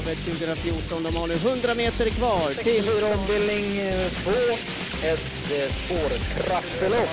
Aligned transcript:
Travet 0.00 0.18
2014. 0.18 1.02
De 1.02 1.16
har 1.16 1.26
nu 1.26 1.34
100 1.34 1.74
meter 1.74 2.10
kvar 2.10 2.48
till... 2.48 2.82
64 2.82 3.14
ombildning 3.18 3.64
2. 4.24 4.30
Ett 5.10 5.30
eh, 5.56 5.72
spårtrappelopp. 5.72 7.10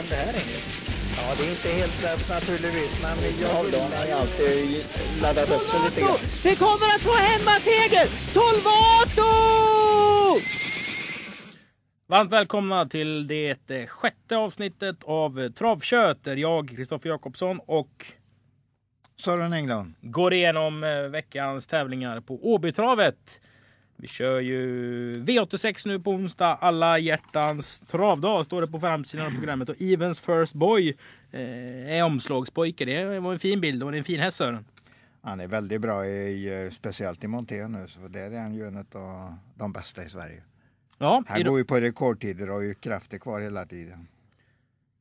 Ja, 1.17 1.23
det 1.37 1.43
är 1.45 1.49
inte 1.49 1.69
helt 1.69 2.03
lätt 2.03 2.29
naturligtvis, 2.29 3.01
men 3.01 3.17
jag 3.41 3.49
har 3.49 3.63
ju 4.07 4.11
alltid 4.11 4.85
laddat 5.21 5.51
upp 5.51 5.61
sig 5.61 5.79
lite 5.85 6.01
grann. 6.01 6.17
Vi 6.43 6.55
kommer 6.55 6.87
att 6.95 7.01
få 7.01 7.13
hemmaseger! 7.13 8.05
Solvato! 8.33 9.31
Varmt 12.07 12.31
välkomna 12.31 12.85
till 12.85 13.27
det 13.27 13.71
eh, 13.71 13.87
sjätte 13.87 14.37
avsnittet 14.37 14.97
av 15.03 15.49
Travkött 15.49 16.23
där 16.23 16.35
jag, 16.35 16.69
Kristoffer 16.69 17.09
Jakobsson 17.09 17.59
och 17.65 18.05
Sören 19.19 19.53
Englund. 19.53 19.93
går 20.01 20.33
igenom 20.33 20.83
eh, 20.83 21.01
veckans 21.01 21.67
tävlingar 21.67 22.19
på 22.19 22.53
Åbytravet. 22.53 23.41
Vi 23.95 24.07
kör 24.07 24.39
ju 24.39 25.23
V86 25.23 25.87
nu 25.87 25.99
på 25.99 26.11
onsdag. 26.11 26.55
Alla 26.61 26.99
hjärtans 26.99 27.79
travdag 27.79 28.45
står 28.45 28.61
det 28.61 28.67
på 28.67 28.79
framsidan 28.79 29.25
av 29.25 29.31
programmet. 29.31 29.69
Och 29.69 29.75
Evens 29.81 30.19
First 30.19 30.53
Boy 30.53 30.95
eh, 31.31 31.97
är 31.97 32.03
omslagspojke. 32.03 32.85
Det 32.85 33.19
var 33.19 33.33
en 33.33 33.39
fin 33.39 33.61
bild 33.61 33.83
och 33.83 33.91
det 33.91 33.97
är 33.97 33.99
en 33.99 34.03
fin 34.03 34.19
häst 34.19 34.37
Sören. 34.37 34.65
Han 35.21 35.39
är 35.39 35.47
väldigt 35.47 35.81
bra, 35.81 36.05
i, 36.05 36.63
eh, 36.65 36.71
speciellt 36.71 37.23
i 37.23 37.27
monté 37.27 37.67
nu, 37.67 37.87
så 37.87 38.07
där 38.07 38.31
är 38.31 38.39
han 38.39 38.53
ju 38.53 38.67
en 38.67 38.77
av 38.77 39.35
de 39.55 39.73
bästa 39.73 40.03
i 40.03 40.09
Sverige. 40.09 40.43
Ja, 40.97 41.23
Han 41.27 41.43
går 41.43 41.57
ju 41.57 41.65
på 41.65 41.79
rekordtider 41.79 42.49
och 42.49 42.55
har 42.55 42.61
ju 42.61 42.73
krafter 42.73 43.17
kvar 43.17 43.41
hela 43.41 43.65
tiden 43.65 44.07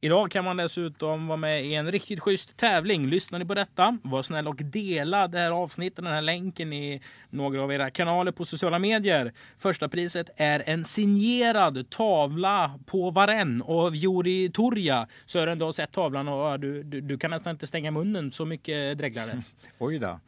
idag 0.07 0.31
kan 0.31 0.45
man 0.45 0.57
dessutom 0.57 1.27
vara 1.27 1.37
med 1.37 1.65
i 1.65 1.75
en 1.75 1.93
riktigt 1.93 2.21
schysst 2.21 2.57
tävling. 2.57 3.07
Lyssnar 3.07 3.39
ni 3.39 3.45
på 3.45 3.55
detta? 3.55 3.99
Var 4.03 4.23
snäll 4.23 4.49
och 4.49 4.57
dela 4.57 5.29
det 5.29 5.39
här 5.39 5.51
avsnittet, 5.51 6.05
den 6.05 6.13
här 6.13 6.23
länken 6.23 6.73
i 6.73 7.03
några 7.31 7.63
av 7.63 7.73
era 7.73 7.91
kanaler 7.91 8.33
på 8.33 8.45
sociala 8.45 8.79
medier. 8.79 9.33
Första 9.59 9.89
priset 9.89 10.31
är 10.37 10.63
en 10.67 10.85
signerad 10.85 11.91
tavla 11.91 12.79
på 12.87 13.11
Varenn 13.11 13.63
av 13.63 13.97
Juri 13.97 14.51
Torja. 14.51 15.09
Sören, 15.27 15.59
du 15.59 15.65
har 15.65 15.73
sett 15.73 15.93
tavlan 15.93 16.29
och 16.29 16.61
du, 16.61 16.83
du, 16.83 17.01
du 17.01 17.19
kan 17.19 17.31
nästan 17.31 17.51
inte 17.51 17.67
stänga 17.67 17.91
munnen 17.91 18.33
så 18.33 18.45
mycket 18.45 18.99
dreglar 18.99 19.27
det. 19.27 19.43
Oj 19.79 19.99
då. 19.99 20.21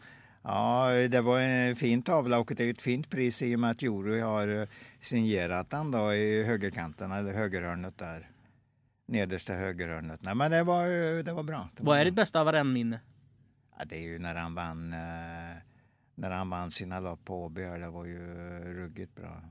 Ja, 0.42 0.90
det 1.10 1.20
var 1.20 1.40
en 1.40 1.76
fin 1.76 2.02
tavla 2.02 2.38
och 2.38 2.52
det 2.56 2.64
är 2.64 2.70
ett 2.70 2.82
fint 2.82 3.10
pris 3.10 3.42
i 3.42 3.56
och 3.56 3.60
med 3.60 3.70
att 3.70 3.82
Juri 3.82 4.20
har 4.20 4.48
eh, 4.48 4.68
signerat 5.00 5.70
den 5.70 5.90
då 5.90 6.14
i 6.14 6.44
högerkanten 6.44 7.12
eller 7.12 7.32
högerhörnet 7.32 7.98
där. 7.98 8.28
Nedersta 9.08 9.52
högerhörnet. 9.54 10.22
Nej 10.22 10.34
men 10.34 10.50
det 10.50 10.62
var, 10.62 10.86
det 11.22 11.32
var 11.32 11.42
bra. 11.42 11.68
Det 11.76 11.82
var 11.82 11.86
Vad 11.86 11.96
är 11.98 12.00
bra. 12.00 12.04
ditt 12.04 12.14
bästa 12.14 12.44
Varen-minne? 12.44 13.00
Ja, 13.78 13.84
det 13.84 13.96
är 13.96 14.00
ju 14.02 14.18
när 14.18 14.34
han 14.34 14.54
vann, 14.54 14.92
eh, 14.92 15.56
när 16.14 16.30
han 16.30 16.50
vann 16.50 16.70
sina 16.70 17.00
lopp 17.00 17.24
på 17.24 17.44
Åby. 17.44 17.62
här, 17.64 17.78
Det 17.78 17.90
var 17.90 18.04
ju 18.04 18.18
ruggigt 18.74 19.14
bra. 19.14 19.42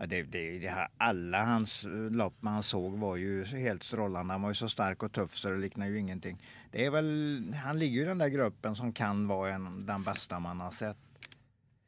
Ja, 0.00 0.06
det, 0.06 0.22
det, 0.22 0.58
det, 0.58 0.68
här- 0.68 0.88
alla 0.96 1.44
hans 1.44 1.84
eh, 1.84 1.90
lopp 1.90 2.34
man 2.40 2.62
såg 2.62 2.92
var 2.98 3.16
ju 3.16 3.44
helt 3.44 3.82
strålande. 3.84 4.32
Han 4.34 4.42
var 4.42 4.50
ju 4.50 4.54
så 4.54 4.68
stark 4.68 5.02
och 5.02 5.12
tuff 5.12 5.34
så 5.36 5.48
det 5.50 5.56
liknar 5.56 5.86
ju 5.86 5.98
ingenting. 5.98 6.42
Det 6.70 6.86
är 6.86 6.90
väl, 6.90 7.54
han 7.64 7.78
ligger 7.78 7.96
ju 7.96 8.02
i 8.02 8.06
den 8.08 8.18
där 8.18 8.28
gruppen 8.28 8.76
som 8.76 8.92
kan 8.92 9.26
vara 9.28 9.50
en, 9.54 9.86
den 9.86 10.02
bästa 10.04 10.38
man 10.38 10.60
har 10.60 10.70
sett. 10.70 10.96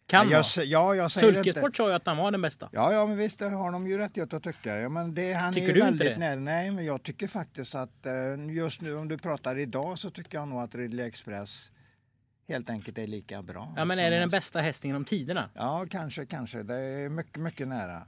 Kan 0.06 0.30
jag, 0.30 0.38
vara. 0.56 0.64
Ja, 0.64 0.94
jag 0.94 1.10
säger 1.10 1.28
inte. 1.28 1.42
Sulkesport 1.42 1.76
sa 1.76 1.88
ju 1.88 1.94
att 1.94 2.06
han 2.06 2.16
var 2.16 2.30
den 2.30 2.42
bästa. 2.42 2.68
Ja, 2.72 2.92
ja, 2.92 3.06
men 3.06 3.16
visst 3.16 3.38
det 3.38 3.48
har 3.48 3.72
de 3.72 3.86
ju 3.86 3.98
rättighet 3.98 4.32
att 4.34 4.42
tycka. 4.42 4.76
Ja, 4.76 4.88
men 4.88 5.14
det, 5.14 5.32
han 5.32 5.54
Tycker 5.54 5.68
är 5.68 5.72
du 5.72 5.80
inte 5.80 5.84
väldigt 5.90 6.08
det? 6.08 6.18
nära. 6.18 6.36
Nej, 6.40 6.70
men 6.70 6.84
jag 6.84 7.02
tycker 7.02 7.28
faktiskt 7.28 7.74
att 7.74 8.06
eh, 8.06 8.12
just 8.54 8.80
nu 8.80 8.96
om 8.96 9.08
du 9.08 9.18
pratar 9.18 9.58
idag 9.58 9.98
så 9.98 10.10
tycker 10.10 10.38
jag 10.38 10.48
nog 10.48 10.60
att 10.62 10.74
Ridley 10.74 11.06
Express 11.06 11.70
helt 12.48 12.70
enkelt 12.70 12.98
är 12.98 13.06
lika 13.06 13.42
bra. 13.42 13.74
Ja, 13.76 13.84
men 13.84 13.98
är 13.98 14.10
det 14.10 14.18
den 14.18 14.30
bästa 14.30 14.60
hästen 14.60 14.88
genom 14.88 15.04
tiderna? 15.04 15.50
Ja, 15.54 15.86
kanske, 15.90 16.26
kanske. 16.26 16.62
Det 16.62 16.74
är 16.74 17.08
mycket, 17.08 17.38
mycket 17.42 17.68
nära. 17.68 18.06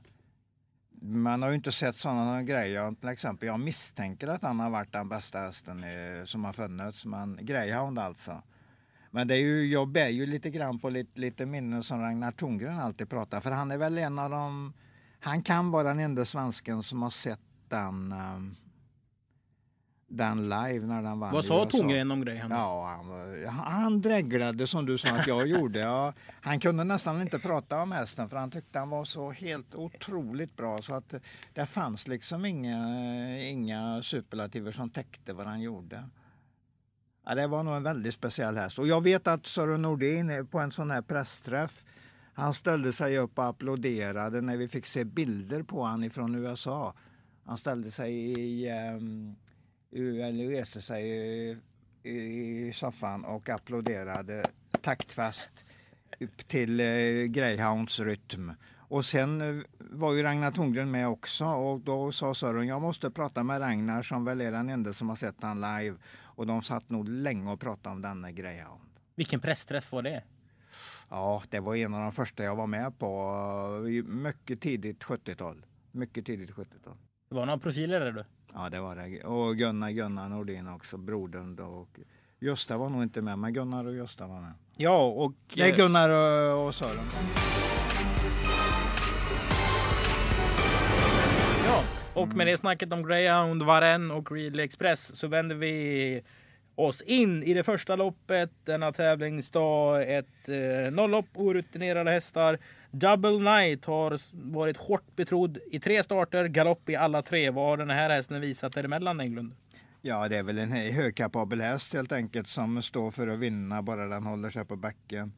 Man 1.02 1.42
har 1.42 1.48
ju 1.48 1.54
inte 1.54 1.72
sett 1.72 1.96
sådana 1.96 2.42
grejer. 2.42 2.94
Till 3.00 3.08
exempel, 3.08 3.46
jag 3.46 3.60
misstänker 3.60 4.28
att 4.28 4.42
han 4.42 4.60
har 4.60 4.70
varit 4.70 4.92
den 4.92 5.08
bästa 5.08 5.38
hästen 5.38 5.84
eh, 5.84 6.24
som 6.24 6.44
har 6.44 6.52
funnits. 6.52 7.04
Men 7.04 7.38
Greyhound 7.42 7.98
alltså. 7.98 8.42
Men 9.10 9.28
det 9.28 9.34
är 9.34 9.40
ju, 9.40 9.66
jag 9.66 9.88
bär 9.88 10.08
ju 10.08 10.26
lite 10.26 10.50
grann 10.50 10.78
på 10.78 10.90
lite, 10.90 11.20
lite 11.20 11.46
minnen 11.46 11.82
som 11.82 12.00
Ragnar 12.00 12.32
Thorngren 12.32 12.78
alltid 12.78 13.10
pratar. 13.10 13.40
För 13.40 13.50
han 13.50 13.70
är 13.70 13.78
väl 13.78 13.98
en 13.98 14.18
av 14.18 14.30
de... 14.30 14.72
Han 15.20 15.42
kan 15.42 15.70
vara 15.70 15.88
den 15.88 15.98
enda 15.98 16.24
svensken 16.24 16.82
som 16.82 17.02
har 17.02 17.10
sett 17.10 17.40
den, 17.68 18.12
um, 18.12 18.56
den 20.08 20.48
live 20.48 20.86
när 20.86 21.02
den 21.02 21.20
vann 21.20 21.32
Vad 21.32 21.44
sa 21.44 21.64
USA. 21.64 21.78
Tongren 21.78 22.10
om 22.10 22.24
Greyhound? 22.24 22.52
Ja, 22.52 23.02
han, 23.46 23.58
han 23.58 24.00
dreglade 24.00 24.66
som 24.66 24.86
du 24.86 24.98
sa 24.98 25.16
att 25.16 25.26
jag 25.26 25.46
gjorde. 25.48 25.78
Ja, 25.78 26.12
han 26.40 26.60
kunde 26.60 26.84
nästan 26.84 27.22
inte 27.22 27.38
prata 27.38 27.82
om 27.82 27.92
hästen 27.92 28.28
för 28.28 28.36
han 28.36 28.50
tyckte 28.50 28.78
han 28.78 28.90
var 28.90 29.04
så 29.04 29.30
helt 29.30 29.74
otroligt 29.74 30.56
bra 30.56 30.82
så 30.82 30.94
att 30.94 31.14
det 31.54 31.66
fanns 31.66 32.08
liksom 32.08 32.44
inga, 32.44 33.40
inga 33.40 34.02
superlativer 34.02 34.72
som 34.72 34.90
täckte 34.90 35.32
vad 35.32 35.46
han 35.46 35.60
gjorde. 35.60 36.04
Ja, 37.28 37.34
det 37.34 37.46
var 37.46 37.62
nog 37.62 37.74
en 37.74 37.82
väldigt 37.82 38.14
speciell 38.14 38.56
häst. 38.56 38.78
Och 38.78 38.86
jag 38.86 39.02
vet 39.02 39.26
att 39.26 39.46
Sören 39.46 39.82
Nordin 39.82 40.46
på 40.50 40.58
en 40.58 40.72
sån 40.72 40.90
här 40.90 41.02
pressträff 41.02 41.84
han 42.32 42.54
ställde 42.54 42.92
sig 42.92 43.18
upp 43.18 43.38
och 43.38 43.44
applåderade 43.44 44.40
när 44.40 44.56
vi 44.56 44.68
fick 44.68 44.86
se 44.86 45.04
bilder 45.04 45.62
på 45.62 45.84
han 45.84 46.04
ifrån 46.04 46.34
USA. 46.34 46.94
Han 47.44 47.58
ställde 47.58 47.90
sig 47.90 48.14
i, 48.40 48.70
um, 48.70 49.36
eller 49.92 50.50
reste 50.50 50.80
sig 50.80 51.10
i, 51.10 51.58
i 52.02 52.72
soffan 52.72 53.24
och 53.24 53.48
applåderade 53.48 54.44
taktfast 54.80 55.64
upp 56.20 56.48
till 56.48 56.80
uh, 56.80 57.24
Greyhounds 57.24 58.00
rytm. 58.00 58.52
Och 58.88 59.04
sen 59.06 59.40
eh, 59.40 59.64
var 59.78 60.12
ju 60.12 60.22
Ragnar 60.22 60.50
Thorngren 60.50 60.90
med 60.90 61.08
också 61.08 61.44
och 61.44 61.80
då 61.80 62.12
sa 62.12 62.34
Sören, 62.34 62.66
jag 62.66 62.82
måste 62.82 63.10
prata 63.10 63.42
med 63.42 63.60
Ragnar 63.60 64.02
som 64.02 64.24
väl 64.24 64.40
är 64.40 64.52
den 64.52 64.68
enda 64.68 64.92
som 64.92 65.08
har 65.08 65.16
sett 65.16 65.36
han 65.40 65.60
live. 65.60 65.96
Och 66.36 66.46
de 66.46 66.62
satt 66.62 66.90
nog 66.90 67.08
länge 67.08 67.52
och 67.52 67.60
pratade 67.60 67.94
om 67.94 68.02
denna 68.02 68.30
Greyhound. 68.30 68.80
Vilken 69.14 69.40
pressträff 69.40 69.92
var 69.92 70.02
det? 70.02 70.22
Ja, 71.08 71.42
det 71.50 71.60
var 71.60 71.76
en 71.76 71.94
av 71.94 72.00
de 72.02 72.12
första 72.12 72.42
jag 72.44 72.56
var 72.56 72.66
med 72.66 72.98
på. 72.98 73.06
eh, 73.88 74.04
Mycket 74.04 74.60
tidigt 74.60 75.04
70-tal. 75.04 75.66
Mycket 75.92 76.26
tidigt 76.26 76.50
70-tal. 76.50 76.96
Det 77.28 77.34
var 77.34 77.46
några 77.46 77.58
profiler 77.58 78.00
där 78.00 78.12
du? 78.12 78.24
Ja, 78.54 78.68
det 78.70 78.80
var 78.80 78.96
det. 78.96 79.24
Och 79.24 79.56
Gunnar, 79.56 79.90
Gunnar 79.90 80.28
Nordin 80.28 80.68
också, 80.68 80.96
brodern. 80.96 81.56
Då. 81.56 81.64
Och 81.64 81.98
Gösta 82.40 82.76
var 82.76 82.88
nog 82.88 83.02
inte 83.02 83.22
med, 83.22 83.38
men 83.38 83.52
Gunnar 83.52 83.84
och 83.84 83.94
Gösta 83.94 84.26
var 84.26 84.40
med. 84.40 84.52
Ja, 84.76 85.06
och... 85.06 85.32
Nej, 85.56 85.70
eh, 85.70 85.76
Gunnar 85.76 86.10
och, 86.10 86.66
och 86.66 86.74
Sören. 86.74 87.04
Och 92.16 92.28
med 92.28 92.46
det 92.46 92.56
snacket 92.56 92.92
om 92.92 93.08
Greyhound, 93.08 93.62
Varen 93.62 94.10
och 94.10 94.32
Ridley 94.32 94.64
Express 94.64 95.16
så 95.16 95.26
vänder 95.26 95.56
vi 95.56 96.22
oss 96.74 97.00
in 97.00 97.42
i 97.42 97.54
det 97.54 97.62
första 97.62 97.96
loppet. 97.96 98.50
Denna 98.64 98.92
tävlingsdag. 98.92 100.02
Ett 100.02 100.48
eh, 100.48 100.92
nollopp, 100.92 101.26
orutinerade 101.34 102.10
hästar. 102.10 102.58
Double 102.90 103.38
Night 103.38 103.84
har 103.84 104.20
varit 104.52 104.76
hårt 104.76 105.16
betrodd 105.16 105.58
i 105.70 105.80
tre 105.80 106.02
starter, 106.02 106.44
galopp 106.48 106.88
i 106.88 106.96
alla 106.96 107.22
tre. 107.22 107.50
Vad 107.50 107.68
har 107.68 107.76
den 107.76 107.90
här 107.90 108.10
hästen 108.10 108.40
visat 108.40 108.72
däremellan 108.72 109.20
Englund? 109.20 109.54
Ja, 110.02 110.28
det 110.28 110.36
är 110.36 110.42
väl 110.42 110.58
en 110.58 110.72
högkapabel 110.72 111.60
häst 111.60 111.94
helt 111.94 112.12
enkelt 112.12 112.48
som 112.48 112.82
står 112.82 113.10
för 113.10 113.28
att 113.28 113.38
vinna 113.38 113.82
bara 113.82 114.06
den 114.06 114.26
håller 114.26 114.50
sig 114.50 114.64
på 114.64 114.76
backen. 114.76 115.32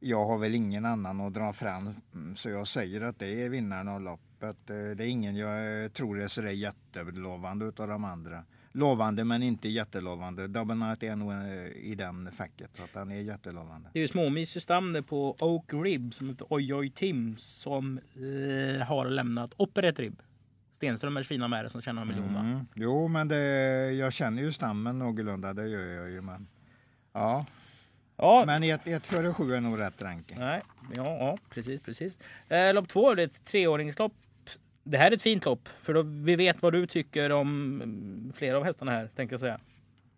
Jag 0.00 0.26
har 0.26 0.38
väl 0.38 0.54
ingen 0.54 0.84
annan 0.84 1.20
att 1.20 1.34
dra 1.34 1.52
fram 1.52 1.94
så 2.36 2.50
jag 2.50 2.66
säger 2.66 3.00
att 3.00 3.18
det 3.18 3.42
är 3.44 3.48
vinnaren 3.48 3.88
av 3.88 4.00
loppet. 4.00 4.70
Eh, 4.70 4.76
Det 4.96 5.04
är 5.04 5.08
ingen 5.08 5.36
jag 5.36 5.84
eh, 5.84 5.88
tror 5.88 6.20
är 6.20 6.28
så 6.28 6.42
där 6.42 6.50
jättelovande 6.50 7.64
utav 7.66 7.88
de 7.88 8.04
andra. 8.04 8.44
Lovande 8.72 9.24
men 9.24 9.42
inte 9.42 9.68
jättelovande. 9.68 10.46
Double 10.48 10.74
Night 10.74 11.02
är 11.02 11.16
nog 11.16 11.32
eh, 11.32 11.66
i 11.66 11.94
den 11.94 12.32
facket 12.32 12.70
så 12.76 12.82
att 12.82 12.94
han 12.94 13.10
är 13.10 13.20
jättelovande. 13.20 13.88
Det 13.92 13.98
är 13.98 14.02
ju 14.02 14.08
småmysig 14.08 14.62
stamne 14.62 15.02
på 15.02 15.36
Oak 15.38 15.72
Rib 15.72 16.14
som 16.14 16.28
heter 16.28 16.46
Oj 16.50 16.74
Oj 16.74 16.90
Tim 16.90 17.36
som 17.38 18.00
har 18.86 19.04
lämnat 19.08 19.54
Operett 19.56 19.98
Rib. 19.98 20.22
Stenströmers 20.76 21.28
fina 21.28 21.48
märre 21.48 21.68
som 21.68 21.82
tjänar 21.82 22.02
en 22.02 22.08
miljon 22.08 22.34
va? 22.34 22.40
Mm. 22.40 22.66
Jo, 22.74 23.08
men 23.08 23.28
det, 23.28 23.36
jag 23.92 24.12
känner 24.12 24.42
ju 24.42 24.52
stammen 24.52 24.98
någorlunda, 24.98 25.52
det 25.52 25.68
gör 25.68 25.86
jag 25.86 26.10
ju. 26.10 26.20
Men, 26.20 26.46
ja. 27.12 27.46
Ja, 28.20 28.44
men 28.46 28.62
ett, 28.62 28.86
ett 28.86 29.06
före 29.06 29.34
sju 29.34 29.54
är 29.54 29.60
nog 29.60 29.80
rätt 29.80 30.02
ranking. 30.02 30.38
Nej, 30.38 30.62
ja, 30.94 31.04
ja 31.04 31.38
precis, 31.50 31.80
precis. 31.80 32.18
Eh, 32.48 32.74
lopp 32.74 32.88
två, 32.88 33.14
det 33.14 33.22
är 33.22 33.26
ett 33.26 33.44
treåringslopp. 33.44 34.12
Det 34.82 34.98
här 34.98 35.10
är 35.10 35.14
ett 35.14 35.22
fint 35.22 35.44
lopp, 35.44 35.68
för 35.80 35.94
då 35.94 36.02
vi 36.02 36.36
vet 36.36 36.62
vad 36.62 36.72
du 36.72 36.86
tycker 36.86 37.32
om 37.32 37.82
mm, 37.82 38.32
flera 38.36 38.56
av 38.56 38.64
hästarna 38.64 38.92
här, 38.92 39.10
tänker 39.16 39.32
jag 39.32 39.40
säga. 39.40 39.60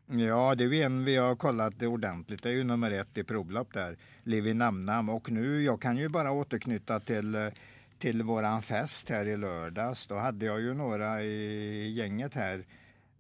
Ja, 0.06 0.54
det 0.54 0.64
är 0.64 0.72
en 0.72 1.04
vi 1.04 1.16
har 1.16 1.37
kollat 1.37 1.78
det 1.78 1.87
ordentligt. 1.87 2.43
Det 2.43 2.49
är 2.49 2.52
ju 2.52 2.64
nummer 2.64 2.90
ett 2.90 3.19
i 3.19 3.25
provlopp 3.25 3.72
där, 3.72 3.96
Livi 4.22 4.55
Namnam. 4.55 5.08
Och 5.08 5.31
nu, 5.31 5.62
jag 5.62 5.82
kan 5.82 5.96
ju 5.96 6.08
bara 6.08 6.32
återknyta 6.32 7.00
till, 7.00 7.50
till 7.98 8.22
våran 8.22 8.62
fest 8.62 9.10
här 9.10 9.26
i 9.26 9.37
lördags. 9.37 10.06
Då 10.06 10.14
hade 10.14 10.46
jag 10.46 10.60
ju 10.60 10.75
några 10.75 11.22
i 11.22 11.93
gänget 11.93 12.34
här 12.34 12.64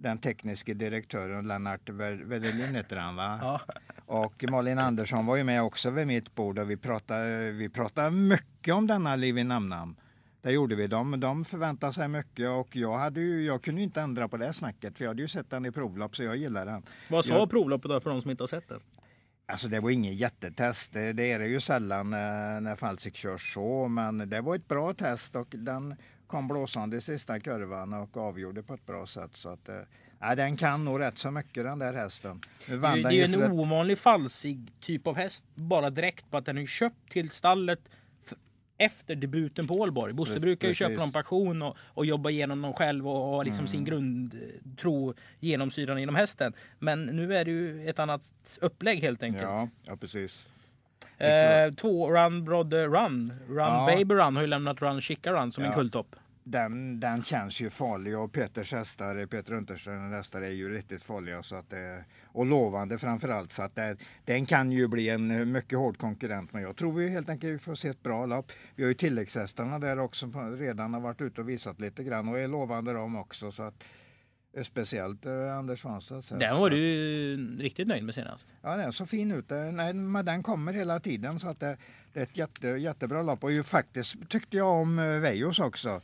den 0.02 0.18
tekniske 0.18 0.74
direktören 0.74 1.48
Lennart 1.48 1.88
Wedelin 1.88 2.74
heter 2.74 2.96
han 2.96 3.16
va? 3.16 3.38
Ja. 3.42 3.60
Och 4.06 4.44
Malin 4.50 4.78
Andersson 4.78 5.26
var 5.26 5.36
ju 5.36 5.44
med 5.44 5.62
också 5.62 5.90
vid 5.90 6.06
mitt 6.06 6.34
bord 6.34 6.58
och 6.58 6.70
vi 6.70 6.76
pratade, 6.76 7.52
vi 7.52 7.68
pratade 7.68 8.10
mycket 8.10 8.74
om 8.74 8.86
denna 8.86 9.16
Livi 9.16 9.44
Namnam. 9.44 9.96
Det 10.42 10.52
gjorde 10.52 10.74
vi. 10.74 10.86
De, 10.86 11.20
de 11.20 11.44
förväntade 11.44 11.92
sig 11.92 12.08
mycket 12.08 12.48
och 12.48 12.76
jag, 12.76 12.98
hade 12.98 13.20
ju, 13.20 13.44
jag 13.44 13.62
kunde 13.62 13.82
inte 13.82 14.00
ändra 14.00 14.28
på 14.28 14.36
det 14.36 14.52
snacket 14.52 14.98
för 14.98 15.04
jag 15.04 15.10
hade 15.10 15.22
ju 15.22 15.28
sett 15.28 15.50
den 15.50 15.66
i 15.66 15.70
provlopp 15.72 16.16
så 16.16 16.22
jag 16.24 16.36
gillar 16.36 16.66
den. 16.66 16.82
Vad 17.08 17.24
sa 17.24 17.34
Jag- 17.34 17.50
provloppet 17.50 17.88
då 17.90 18.00
för 18.00 18.10
de 18.10 18.22
som 18.22 18.30
inte 18.30 18.42
har 18.42 18.48
sett 18.48 18.68
det? 18.68 18.78
Alltså 19.52 19.68
det 19.68 19.80
var 19.80 19.90
ingen 19.90 20.14
jättetest. 20.14 20.92
Det, 20.92 21.12
det 21.12 21.32
är 21.32 21.38
det 21.38 21.46
ju 21.46 21.60
sällan 21.60 22.10
när, 22.10 22.60
när 22.60 22.76
Falsik 22.76 23.16
körs 23.16 23.54
så. 23.54 23.88
Men 23.88 24.30
det 24.30 24.40
var 24.40 24.54
ett 24.54 24.68
bra 24.68 24.94
test 24.94 25.36
och 25.36 25.48
den 25.50 25.94
kom 26.26 26.48
blåsande 26.48 26.96
i 26.96 27.00
sista 27.00 27.40
kurvan 27.40 27.92
och 27.92 28.16
avgjorde 28.16 28.62
på 28.62 28.74
ett 28.74 28.86
bra 28.86 29.06
sätt. 29.06 29.30
Så 29.34 29.48
att, 29.48 29.68
eh, 29.68 29.74
nej, 30.18 30.36
den 30.36 30.56
kan 30.56 30.84
nog 30.84 31.00
rätt 31.00 31.18
så 31.18 31.30
mycket 31.30 31.64
den 31.64 31.78
där 31.78 31.94
hästen. 31.94 32.40
Det 32.66 32.72
är 33.08 33.10
ju- 33.12 33.22
en 33.34 33.52
ovanlig 33.52 33.98
falsig 33.98 34.72
typ 34.80 35.06
av 35.06 35.16
häst 35.16 35.44
bara 35.54 35.90
direkt 35.90 36.30
på 36.30 36.36
att 36.36 36.46
den 36.46 36.58
är 36.58 36.66
köpt 36.66 37.10
till 37.10 37.30
stallet 37.30 37.80
efter 38.84 39.14
debuten 39.14 39.66
på 39.66 39.74
Ålborg. 39.74 40.12
Bosse 40.12 40.40
brukar 40.40 40.68
ju 40.68 40.74
precis. 40.74 40.88
köpa 40.98 41.10
på 41.12 41.18
auktion 41.18 41.62
och, 41.62 41.76
och 41.80 42.06
jobba 42.06 42.30
igenom 42.30 42.62
dem 42.62 42.72
själv 42.72 43.08
och 43.08 43.14
ha 43.18 43.42
liksom 43.42 43.58
Mm. 43.64 43.68
sin 43.70 43.84
grundtro 43.84 45.14
genomsyrad 45.40 45.98
inom 45.98 46.14
hästen. 46.14 46.52
Men 46.78 47.04
nu 47.04 47.36
är 47.36 47.44
det 47.44 47.50
ju 47.50 47.88
ett 47.88 47.98
annat 47.98 48.32
upplägg 48.60 49.00
helt 49.00 49.22
enkelt. 49.22 49.42
Ja, 49.44 49.68
ja, 49.82 49.96
precis. 49.96 50.48
Eh, 51.18 51.74
två 51.74 52.10
Run 52.10 52.44
Brother 52.44 52.88
Run. 52.88 53.32
Run 53.48 53.56
Ja. 53.58 53.86
Baby 53.96 54.14
Run 54.14 54.34
har 54.36 54.42
ju 54.42 54.46
lämnat 54.48 54.82
Run 54.82 55.00
Chica 55.00 55.32
Run 55.32 55.52
som 55.52 55.64
en 55.64 55.70
Ja. 55.70 55.76
Den, 56.44 57.00
den 57.00 57.22
känns 57.22 57.60
ju 57.60 57.70
farlig 57.70 58.18
och 58.18 58.32
Peters 58.32 58.72
hästar, 58.72 59.26
Peter 59.26 59.54
Unterströms 59.54 60.12
hästar 60.12 60.42
är 60.42 60.50
ju 60.50 60.68
riktigt 60.74 61.04
farliga 61.04 61.42
så 61.42 61.56
att 61.56 61.70
det, 61.70 62.04
och 62.26 62.46
lovande 62.46 62.98
framförallt. 62.98 63.52
Så 63.52 63.62
att 63.62 63.74
det, 63.74 63.96
den 64.24 64.46
kan 64.46 64.72
ju 64.72 64.88
bli 64.88 65.08
en 65.08 65.30
eh, 65.30 65.44
mycket 65.44 65.78
hård 65.78 65.98
konkurrent. 65.98 66.52
Men 66.52 66.62
jag 66.62 66.76
tror 66.76 66.92
vi 66.92 67.08
helt 67.08 67.28
enkelt 67.28 67.62
får 67.62 67.74
se 67.74 67.88
ett 67.88 68.02
bra 68.02 68.26
lopp. 68.26 68.52
Vi 68.74 68.82
har 68.82 68.88
ju 68.88 68.94
tilläggshästarna 68.94 69.78
där 69.78 69.98
också 69.98 70.30
som 70.30 70.56
redan 70.56 70.94
har 70.94 71.00
varit 71.00 71.20
ute 71.20 71.40
och 71.40 71.48
visat 71.48 71.80
lite 71.80 72.04
grann 72.04 72.28
och 72.28 72.38
är 72.38 72.48
lovande 72.48 72.92
de 72.92 73.16
också. 73.16 73.50
Så 73.50 73.62
att, 73.62 73.84
eh, 74.56 74.62
speciellt 74.62 75.26
eh, 75.26 75.58
Anders 75.58 75.80
Svanstedts 75.80 76.30
häst. 76.30 76.40
Den 76.40 76.60
var 76.60 76.70
du 76.70 77.56
riktigt 77.58 77.88
nöjd 77.88 78.04
med 78.04 78.14
senast. 78.14 78.48
Ja, 78.62 78.76
den 78.76 78.92
såg 78.92 79.08
fin 79.08 79.32
ut. 79.32 79.50
Nej, 79.50 79.94
men 79.94 80.24
den 80.24 80.42
kommer 80.42 80.72
hela 80.72 81.00
tiden 81.00 81.40
så 81.40 81.48
att 81.48 81.60
det, 81.60 81.76
det 82.12 82.20
är 82.20 82.24
ett 82.24 82.36
jätte, 82.36 82.68
jättebra 82.68 83.22
lopp. 83.22 83.44
Och 83.44 83.52
ju 83.52 83.62
faktiskt 83.62 84.28
tyckte 84.28 84.56
jag 84.56 84.68
om 84.68 84.96
Vejos 84.96 85.60
också. 85.60 86.00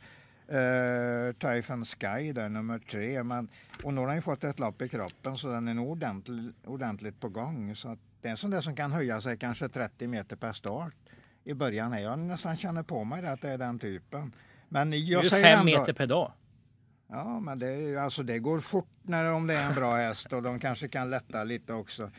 Uh, 0.51 1.33
Typhon 1.33 1.85
Sky 1.85 2.33
där, 2.33 2.49
nummer 2.49 2.79
tre. 2.79 3.23
Men, 3.23 3.49
och 3.83 3.93
nu 3.93 3.99
har 3.99 4.07
han 4.07 4.15
ju 4.15 4.21
fått 4.21 4.43
ett 4.43 4.59
lopp 4.59 4.81
i 4.81 4.89
kroppen 4.89 5.37
så 5.37 5.47
den 5.47 5.67
är 5.67 5.73
nog 5.73 5.89
ordentligt, 5.89 6.55
ordentligt 6.65 7.19
på 7.19 7.29
gång. 7.29 7.75
Så 7.75 7.89
att 7.89 7.99
det 8.21 8.27
är 8.27 8.31
en 8.31 8.37
sån 8.37 8.51
där 8.51 8.61
som 8.61 8.75
kan 8.75 8.91
höja 8.91 9.21
sig 9.21 9.37
kanske 9.37 9.69
30 9.69 10.07
meter 10.07 10.35
per 10.35 10.53
start 10.53 10.93
i 11.43 11.53
början. 11.53 11.91
Här. 11.93 12.01
Jag 12.01 12.19
nästan 12.19 12.57
känner 12.57 12.83
på 12.83 13.03
mig 13.03 13.21
det, 13.21 13.31
att 13.31 13.41
det 13.41 13.49
är 13.49 13.57
den 13.57 13.79
typen. 13.79 14.33
Men 14.69 14.89
Det 14.89 14.97
jag 14.97 15.19
är 15.19 15.23
ju 15.23 15.29
säger 15.29 15.45
fem 15.45 15.59
ändå, 15.59 15.79
meter 15.79 15.93
per 15.93 16.07
dag. 16.07 16.31
Ja, 17.07 17.39
men 17.39 17.59
det, 17.59 17.67
är 17.67 17.97
alltså 17.97 18.23
det 18.23 18.39
går 18.39 18.59
fort 18.59 18.89
när, 19.01 19.33
om 19.33 19.47
det 19.47 19.53
är 19.53 19.69
en 19.69 19.75
bra 19.75 19.95
häst 19.95 20.33
och 20.33 20.43
de 20.43 20.59
kanske 20.59 20.87
kan 20.87 21.09
lätta 21.09 21.43
lite 21.43 21.73
också. 21.73 22.11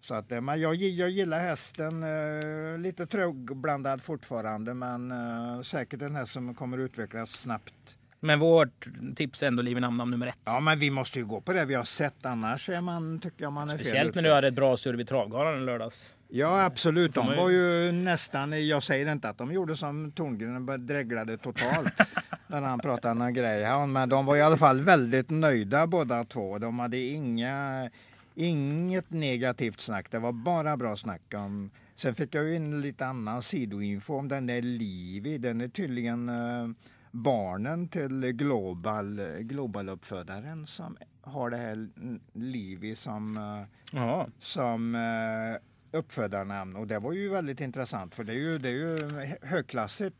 Så 0.00 0.14
att, 0.14 0.32
eh, 0.32 0.40
men 0.40 0.60
jag, 0.60 0.74
jag 0.74 1.10
gillar 1.10 1.38
hästen, 1.40 2.02
eh, 2.02 2.78
lite 2.78 3.06
trögblandad 3.06 4.02
fortfarande 4.02 4.74
men 4.74 5.10
eh, 5.10 5.60
säkert 5.62 6.02
en 6.02 6.16
häst 6.16 6.32
som 6.32 6.54
kommer 6.54 6.78
utvecklas 6.78 7.30
snabbt. 7.30 7.74
Men 8.22 8.38
vårt 8.38 8.86
tips 9.16 9.42
är 9.42 9.46
ändå 9.46 9.62
Liv 9.62 9.76
i 9.76 9.80
namn 9.80 10.10
nummer 10.10 10.26
ett. 10.26 10.38
Ja, 10.44 10.60
men 10.60 10.78
vi 10.78 10.90
måste 10.90 11.18
ju 11.18 11.24
gå 11.26 11.40
på 11.40 11.52
det 11.52 11.64
vi 11.64 11.74
har 11.74 11.84
sett 11.84 12.26
annars 12.26 12.68
är 12.68 12.80
man, 12.80 13.20
tycker 13.20 13.42
jag 13.44 13.52
man 13.52 13.62
är 13.68 13.70
fel 13.70 13.78
Speciellt 13.78 14.14
när 14.14 14.22
ute. 14.22 14.28
du 14.30 14.34
hade 14.34 14.48
ett 14.48 14.54
bra 14.54 14.76
surr 14.76 14.94
vid 14.94 15.08
Travgalan 15.08 15.62
i 15.62 15.64
lördags. 15.64 16.14
Ja, 16.28 16.64
absolut. 16.64 17.14
De 17.14 17.26
var 17.36 17.48
ju- 17.50 17.92
nästan, 17.92 18.68
jag 18.68 18.82
säger 18.82 19.12
inte 19.12 19.28
att 19.28 19.38
de 19.38 19.52
gjorde 19.52 19.76
som 19.76 20.12
Torngren 20.12 20.68
och 20.68 20.80
dreglade 20.80 21.38
totalt 21.38 21.92
när 22.46 22.60
han 22.62 22.78
pratade 22.80 23.24
om 23.24 23.34
Greyhound, 23.34 23.92
men 23.92 24.08
de 24.08 24.26
var 24.26 24.36
i 24.36 24.40
alla 24.42 24.56
fall 24.56 24.80
väldigt 24.80 25.30
nöjda 25.30 25.86
båda 25.86 26.24
två. 26.24 26.58
De 26.58 26.78
hade 26.78 26.96
inga, 26.98 27.90
inget 28.40 29.10
negativt 29.10 29.80
snack, 29.80 30.10
det 30.10 30.18
var 30.18 30.32
bara 30.32 30.76
bra 30.76 30.96
snack 30.96 31.34
om 31.34 31.70
Sen 31.96 32.14
fick 32.14 32.34
jag 32.34 32.44
ju 32.48 32.56
in 32.56 32.80
lite 32.80 33.06
annan 33.06 33.42
sidoinfo 33.42 34.18
om 34.18 34.28
den 34.28 34.46
där 34.46 34.62
Livi. 34.62 35.38
Den 35.38 35.60
är 35.60 35.68
tydligen 35.68 36.28
eh, 36.28 36.68
barnen 37.10 37.88
till 37.88 38.20
Global, 38.32 39.20
Global-uppfödaren 39.40 40.66
som 40.66 40.96
har 41.22 41.50
det 41.50 41.56
här 41.56 41.88
Livi 42.32 42.94
som 42.96 43.36
eh, 43.36 43.66
Ja, 43.98 44.26
som 44.38 44.94
eh, 44.94 45.98
uppfödarnamn 45.98 46.76
och 46.76 46.86
det 46.86 46.98
var 46.98 47.12
ju 47.12 47.28
väldigt 47.28 47.60
intressant 47.60 48.14
för 48.14 48.24
det 48.24 48.32
är 48.32 48.36
ju, 48.36 48.58
det 48.58 48.68
är 48.68 48.72
ju 48.72 48.98
högklassigt 49.42 50.16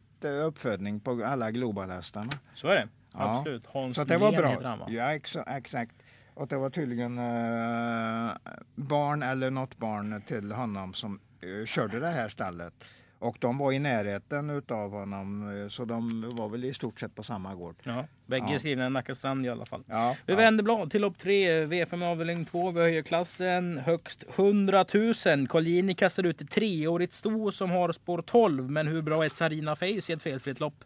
uppfödning 0.46 1.00
på 1.00 1.25
alla 1.25 1.50
globalhästarna. 1.50 2.32
så 2.55 2.69
är 2.69 2.75
det. 2.75 2.88
Ja. 3.12 3.38
Absolut. 3.38 3.67
Hans 3.67 3.96
Så 3.96 4.05
det 4.05 4.19
var 4.19 4.31
heter 4.32 4.43
bra. 4.43 4.69
han, 4.69 4.78
va? 4.78 4.87
Ja, 4.90 5.12
exa, 5.14 5.43
exakt. 5.43 5.94
Och 6.40 6.48
det 6.48 6.56
var 6.56 6.70
tydligen 6.70 7.19
eh, 7.19 8.32
barn 8.75 9.22
eller 9.22 9.50
något 9.50 9.78
barn 9.78 10.22
till 10.26 10.52
honom 10.52 10.94
som 10.94 11.20
eh, 11.40 11.66
körde 11.66 12.00
det 12.00 12.10
här 12.10 12.28
stallet. 12.28 12.75
Och 13.19 13.37
de 13.40 13.58
var 13.58 13.72
i 13.72 13.78
närheten 13.78 14.50
utav 14.50 14.90
honom 14.90 15.60
eh, 15.62 15.69
så 15.69 15.84
de 15.84 16.31
var 16.34 16.48
väl 16.48 16.64
i 16.64 16.75
stort 16.75 17.00
sett 17.00 17.14
på 17.14 17.22
samma 17.22 17.54
gård. 17.54 17.76
Ja, 17.82 18.06
bägge 18.26 18.46
Ja. 18.48 18.54
är 18.54 18.58
skrivna 18.58 18.87
i 18.87 18.90
Nacka 18.90 19.14
strand 19.14 19.46
i 19.46 19.48
alla 19.48 19.66
fall. 19.66 19.82
Ja, 19.87 20.16
Vi 20.26 20.32
ja. 20.32 20.37
vänder 20.37 20.64
blad 20.64 20.90
till 20.90 21.00
lopp 21.00 21.19
3, 21.19 21.64
V5 21.66 22.04
avdelning 22.10 22.44
2. 22.44 22.70
Vi 22.70 22.81
höjer 22.81 23.02
klassen 23.02 23.78
högst 23.78 24.25
100 24.36 24.84
000. 25.26 25.48
Collini 25.48 25.94
kastar 25.94 26.26
ut 26.26 26.40
ett 26.40 26.50
treårigt 26.50 27.12
sto 27.14 27.52
som 27.52 27.70
har 27.70 27.93
spår 27.93 28.22
12. 28.22 28.70
Men 28.70 28.86
hur 28.86 29.02
bra 29.02 29.22
är 29.22 29.26
ett 29.26 29.34
Sarina 29.34 29.76
Face 29.76 29.86
i 29.86 30.12
ett 30.12 30.22
felfritt 30.22 30.60
lopp? 30.60 30.84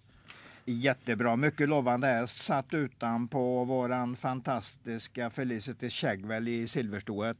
Jättebra, 0.66 1.36
mycket 1.36 1.68
lovande 1.68 2.06
häst. 2.06 2.38
Satt 2.38 2.74
utan 2.74 3.28
på 3.28 3.64
våran 3.64 4.16
fantastiska 4.16 5.30
Felicity 5.30 5.90
Shagwell 5.90 6.48
i 6.48 6.68
silverstoet 6.68 7.36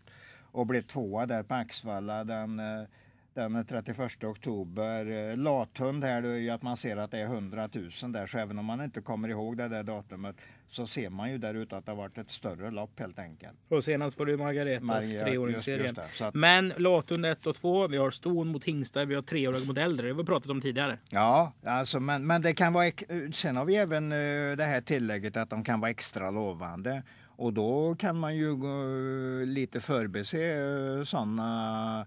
och 0.52 0.66
blev 0.66 0.82
tvåa 0.82 1.26
där 1.26 1.42
på 1.42 1.54
Axvalla 1.54 2.24
den, 2.24 2.60
eh, 2.60 2.84
den 3.34 3.64
31 3.66 4.24
oktober. 4.24 5.30
Eh, 5.30 5.36
Lathund 5.36 6.04
här 6.04 6.22
då 6.22 6.28
är 6.28 6.36
ju 6.36 6.50
att 6.50 6.62
man 6.62 6.76
ser 6.76 6.96
att 6.96 7.10
det 7.10 7.18
är 7.18 7.24
100 7.24 7.68
000 8.02 8.12
där 8.12 8.26
så 8.26 8.38
även 8.38 8.58
om 8.58 8.64
man 8.64 8.80
inte 8.84 9.00
kommer 9.00 9.28
ihåg 9.28 9.56
det 9.56 9.68
där 9.68 9.82
datumet 9.82 10.36
så 10.68 10.86
ser 10.86 11.10
man 11.10 11.30
ju 11.30 11.38
där 11.38 11.54
ute 11.54 11.76
att 11.76 11.86
det 11.86 11.92
har 11.92 11.96
varit 11.96 12.18
ett 12.18 12.30
större 12.30 12.70
lopp 12.70 13.00
helt 13.00 13.18
enkelt. 13.18 13.58
Och 13.68 13.84
senast 13.84 14.18
var 14.18 14.26
det 14.26 14.36
Margaretas 14.36 14.82
Marga- 14.84 15.02
just- 15.12 15.24
treåringsserie. 15.24 15.92
Men 16.34 16.72
Latund 16.76 17.26
1 17.26 17.46
och 17.46 17.54
2. 17.56 17.88
Vi 17.88 17.96
har 17.96 18.10
ston 18.10 18.48
mot 18.48 18.64
hingstar. 18.64 19.04
Vi 19.04 19.14
har 19.14 19.22
treåriga 19.22 19.64
mot 19.64 19.78
äldre. 19.78 20.06
Det 20.06 20.12
har 20.12 20.18
vi 20.18 20.24
pratat 20.24 20.50
om 20.50 20.60
tidigare. 20.60 20.98
Ja, 21.08 21.52
alltså, 21.64 22.00
men, 22.00 22.26
men 22.26 22.42
det 22.42 22.52
kan 22.52 22.72
vara... 22.72 22.86
ex- 22.86 23.04
Sen 23.32 23.56
har 23.56 23.64
vi 23.64 23.76
även 23.76 24.12
eh, 24.12 24.56
det 24.56 24.64
här 24.64 24.80
tillägget 24.80 25.36
att 25.36 25.50
de 25.50 25.64
kan 25.64 25.80
vara 25.80 25.90
extra 25.90 26.30
lovande. 26.30 27.02
Och 27.36 27.52
då 27.52 27.94
kan 27.98 28.16
man 28.18 28.36
ju 28.36 28.54
gå- 28.56 29.44
lite 29.44 29.80
förbise 29.80 31.04
sådana 31.06 32.06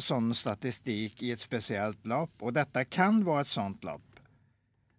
sån 0.00 0.34
statistik 0.34 1.22
i 1.22 1.32
ett 1.32 1.40
speciellt 1.40 2.06
lopp. 2.06 2.30
Och 2.38 2.52
detta 2.52 2.84
kan 2.84 3.24
vara 3.24 3.40
ett 3.40 3.48
sådant 3.48 3.84
lopp. 3.84 4.02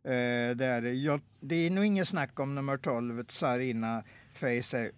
Eh, 0.03 0.55
där 0.55 0.81
jag, 0.81 1.21
det 1.39 1.55
är 1.55 1.71
nog 1.71 1.85
inget 1.85 2.07
snack 2.07 2.39
om 2.39 2.55
nummer 2.55 2.77
12, 2.77 3.25
Sarina 3.29 4.03
Face 4.33 4.77
är 4.77 4.91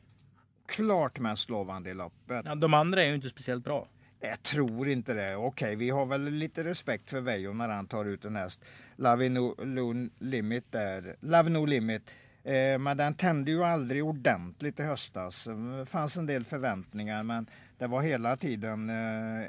klart 0.68 1.20
mest 1.20 1.50
lovande 1.50 1.90
i 1.90 1.94
loppet. 1.94 2.46
Ja, 2.46 2.56
de 2.56 2.74
andra 2.74 3.04
är 3.04 3.08
ju 3.08 3.16
inte 3.16 3.30
speciellt 3.30 3.64
bra. 3.64 3.88
Jag 4.20 4.44
tror 4.44 4.90
inte 4.90 5.14
det. 5.14 5.36
Okej, 5.36 5.76
vi 5.76 5.90
har 5.90 6.06
väl 6.06 6.30
lite 6.30 6.64
respekt 6.64 7.10
för 7.10 7.22
Veijo 7.22 7.54
när 7.54 7.70
han 7.70 7.88
tar 7.88 8.06
ut 8.06 8.26
en 8.26 8.36
häst. 8.36 8.62
Love 8.96 9.30
no, 9.30 9.66
no 9.66 10.10
limit 10.20 10.72
där. 10.72 11.16
Love 11.20 11.50
no 11.50 11.66
limit. 11.66 12.12
Eh, 12.44 12.80
men 12.80 12.98
den 12.98 13.14
tände 13.14 13.52
ju 13.52 13.64
aldrig 13.64 14.06
ordentligt 14.06 14.80
i 14.80 14.84
höstas. 14.84 15.48
Det 15.80 15.86
fanns 15.86 16.18
en 16.18 16.26
del 16.26 16.46
förväntningar 16.46 17.24
men 17.24 17.50
det 17.78 17.88
var 17.88 18.02
hela 18.02 18.38
tiden 18.38 18.90
eh, 18.90 19.46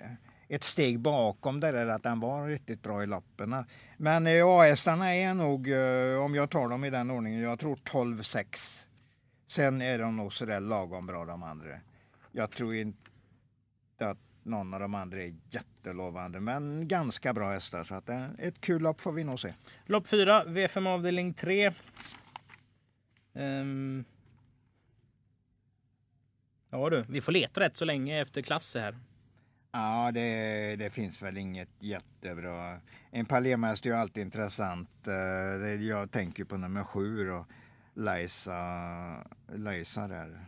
ett 0.55 0.65
steg 0.65 1.01
bakom 1.01 1.61
det 1.61 1.73
där 1.73 1.87
att 1.87 2.03
den 2.03 2.21
var 2.21 2.49
riktigt 2.49 2.83
bra 2.83 3.03
i 3.03 3.07
loppen. 3.07 3.65
Men 3.97 4.27
eh, 4.27 4.47
A-hästarna 4.47 5.15
är 5.15 5.35
nog, 5.35 5.71
eh, 5.71 6.25
om 6.25 6.35
jag 6.35 6.51
tar 6.51 6.69
dem 6.69 6.85
i 6.85 6.91
den 6.91 7.11
ordningen, 7.11 7.41
jag 7.41 7.59
tror 7.59 7.77
12-6. 7.77 8.87
Sen 9.47 9.83
är 9.83 9.99
de 9.99 10.17
nog 10.17 10.33
sådär 10.33 10.61
lagom 10.61 11.07
bra 11.07 11.25
de 11.25 11.43
andra. 11.43 11.81
Jag 12.33 12.51
tror 12.51 12.75
inte 12.75 13.11
att 13.99 14.19
någon 14.43 14.75
av 14.75 14.81
de 14.81 14.95
andra 14.95 15.23
är 15.23 15.35
jättelovande, 15.51 16.41
men 16.41 16.89
ganska 16.89 17.35
bra 17.35 17.53
hästar. 17.53 17.85
Så 17.85 17.95
att 17.95 18.07
det 18.07 18.13
är 18.13 18.35
ett 18.39 18.61
kul 18.61 18.83
lopp 18.83 19.01
får 19.01 19.13
vi 19.13 19.25
nog 19.25 19.41
se. 19.41 19.55
Lopp 19.87 20.07
4, 20.07 20.45
V5 20.45 20.89
avdelning 20.89 21.35
3. 21.35 21.67
Um... 21.67 21.75
Ehm. 23.35 24.05
Ja 26.71 26.91
du, 26.91 27.05
vi 27.09 27.21
får 27.21 27.33
leta 27.33 27.61
rätt 27.61 27.77
så 27.77 27.85
länge 27.85 28.23
efter 28.23 28.43
klasser 28.43 28.81
här. 28.81 28.95
Ja, 29.77 30.11
det, 30.13 30.77
det 30.77 30.91
finns 30.91 31.23
väl 31.23 31.37
inget 31.37 31.69
jättebra. 31.79 32.81
En 33.11 33.27
Palema-häst 33.27 33.87
är 33.87 33.91
ju 33.91 33.97
alltid 33.97 34.23
intressant. 34.23 35.09
Eh, 35.09 35.83
Jag 35.83 36.11
tänker 36.11 36.45
på 36.45 36.57
nummer 36.57 36.85
sju 36.85 37.31
och 37.31 37.47
Leisa, 37.95 38.61
Leisa 39.53 40.09
där. 40.09 40.41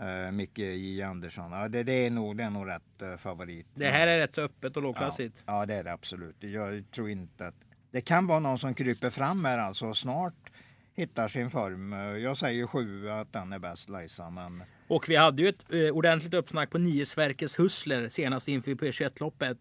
Uh, 0.00 0.30
Micke 0.32 0.58
J 0.58 1.02
Andersson. 1.02 1.52
Ja, 1.52 1.68
det, 1.68 1.82
det, 1.82 1.92
är 1.92 2.10
nog, 2.10 2.36
det 2.36 2.44
är 2.44 2.50
nog 2.50 2.68
rätt 2.68 3.02
uh, 3.02 3.16
favorit. 3.16 3.66
Det 3.74 3.90
här 3.90 4.06
är 4.06 4.18
rätt 4.18 4.34
så 4.34 4.40
öppet 4.40 4.76
och 4.76 4.82
lågklassigt. 4.82 5.42
Ja, 5.46 5.60
ja, 5.60 5.66
det 5.66 5.74
är 5.74 5.84
det 5.84 5.92
absolut. 5.92 6.36
Jag 6.38 6.90
tror 6.90 7.10
inte 7.10 7.46
att... 7.46 7.54
Det 7.90 8.00
kan 8.00 8.26
vara 8.26 8.38
någon 8.38 8.58
som 8.58 8.74
kryper 8.74 9.10
fram 9.10 9.44
här 9.44 9.58
alltså 9.58 9.94
snart 9.94 10.52
hittar 10.94 11.28
sin 11.28 11.50
form. 11.50 11.92
Jag 12.22 12.36
säger 12.36 12.66
sju 12.66 13.10
att 13.10 13.32
den 13.32 13.52
är 13.52 13.58
bäst 13.58 13.88
Leisa, 13.88 14.30
men... 14.30 14.64
Och 14.88 15.08
vi 15.08 15.16
hade 15.16 15.42
ju 15.42 15.48
ett 15.48 15.72
eh, 15.72 15.78
ordentligt 15.80 16.34
uppsnack 16.34 16.70
på 16.70 16.78
nio 16.78 17.06
Sverkes 17.06 17.58
Hustler 17.58 18.08
senast 18.08 18.48
inför 18.48 18.70
P21-loppet. 18.70 19.58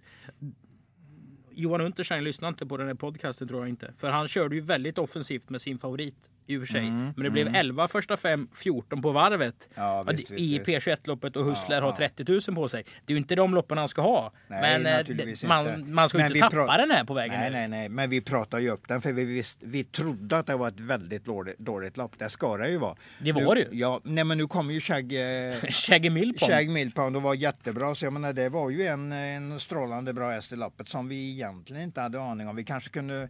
Johan 1.51 1.82
Unterstein 1.82 2.24
lyssnade 2.24 2.50
inte 2.50 2.65
på 2.65 2.77
den 2.77 2.88
här 2.88 2.96
podcasten 2.96 3.48
tror 3.48 3.60
jag 3.60 3.70
inte. 3.70 3.94
För 3.98 4.10
han 4.10 4.27
körde 4.27 4.55
ju 4.55 4.62
väldigt 4.62 4.98
offensivt 4.98 5.50
med 5.50 5.62
sin 5.62 5.79
favorit 5.79 6.32
i 6.48 6.58
och 6.58 6.62
för 6.62 6.68
sig. 6.68 6.88
Mm, 6.88 7.14
men 7.16 7.24
det 7.24 7.30
blev 7.30 7.56
11 7.56 7.84
mm. 7.84 7.88
första 7.88 8.18
fem, 8.18 8.48
14 8.54 9.02
på 9.02 9.12
varvet. 9.12 9.70
Ja, 9.75 10.04
visst, 10.04 10.32
I 10.32 10.60
P21-loppet 10.60 11.36
och 11.36 11.46
Hustler 11.46 11.75
ja, 11.75 11.82
har 11.82 11.92
30 11.92 12.25
000 12.32 12.42
på 12.56 12.70
sig. 12.70 12.84
Det 13.06 13.14
är 13.14 13.16
ju 13.16 13.18
inte 13.18 13.36
de 13.36 13.54
loppen 13.54 13.78
han 13.78 13.88
ska 13.88 14.02
ha. 14.02 14.32
Nej, 14.48 14.80
men 14.80 15.08
eh, 15.08 15.48
man, 15.48 15.94
man 15.94 16.10
ska 16.10 16.20
ju 16.20 16.25
inte 16.25 16.40
tappa 16.40 16.78
den 16.78 16.92
här 16.92 17.04
på 17.04 17.14
vägen. 17.14 17.40
Nej, 17.40 17.52
nej, 17.52 17.68
nej. 17.68 17.90
Men 17.90 18.10
vi 18.10 18.22
pratar 18.22 18.60
ju 18.60 18.70
upp 18.70 18.88
den 18.88 19.02
för 19.02 19.14
vi, 19.14 19.25
visst, 19.25 19.60
vi 19.64 19.84
trodde 19.84 20.38
att 20.38 20.48
det 20.48 20.56
var 20.56 20.68
ett 20.68 20.80
väldigt 20.80 21.25
dåligt, 21.25 21.58
dåligt 21.60 21.98
lopp. 21.98 22.20
Det 22.20 22.30
ska 22.30 22.58
det 22.58 22.70
ju 22.70 22.78
vara. 22.78 22.96
Det 23.20 23.32
var 23.32 23.56
det 23.56 23.62
ju. 23.62 23.68
Ja, 23.72 24.02
nej 24.04 24.24
men 24.24 24.38
nu 24.38 24.48
kommer 24.48 24.74
ju 24.74 24.82
Shag... 24.82 25.14
Shaggy 25.70 26.10
Millpond. 26.10 26.52
Shag 26.52 26.70
Millpond 26.70 27.16
och 27.16 27.22
var 27.22 27.34
jättebra. 27.34 27.96
Så 27.96 28.06
jag 28.06 28.14
menar 28.14 28.34
det 28.34 28.50
var 28.50 28.70
ju 28.70 28.88
en, 28.88 29.12
en 29.12 29.60
strålande 29.60 30.14
bra 30.14 30.32
häst 30.32 30.54
i 30.54 30.56
loppet 30.56 30.90
som 30.90 31.08
vi 31.08 31.32
egentligen 31.32 31.84
inte 31.84 32.02
hade 32.02 32.22
aning 32.22 32.48
om. 32.48 32.56
Vi 32.56 32.64
kanske 32.64 32.90
kunde 32.90 33.30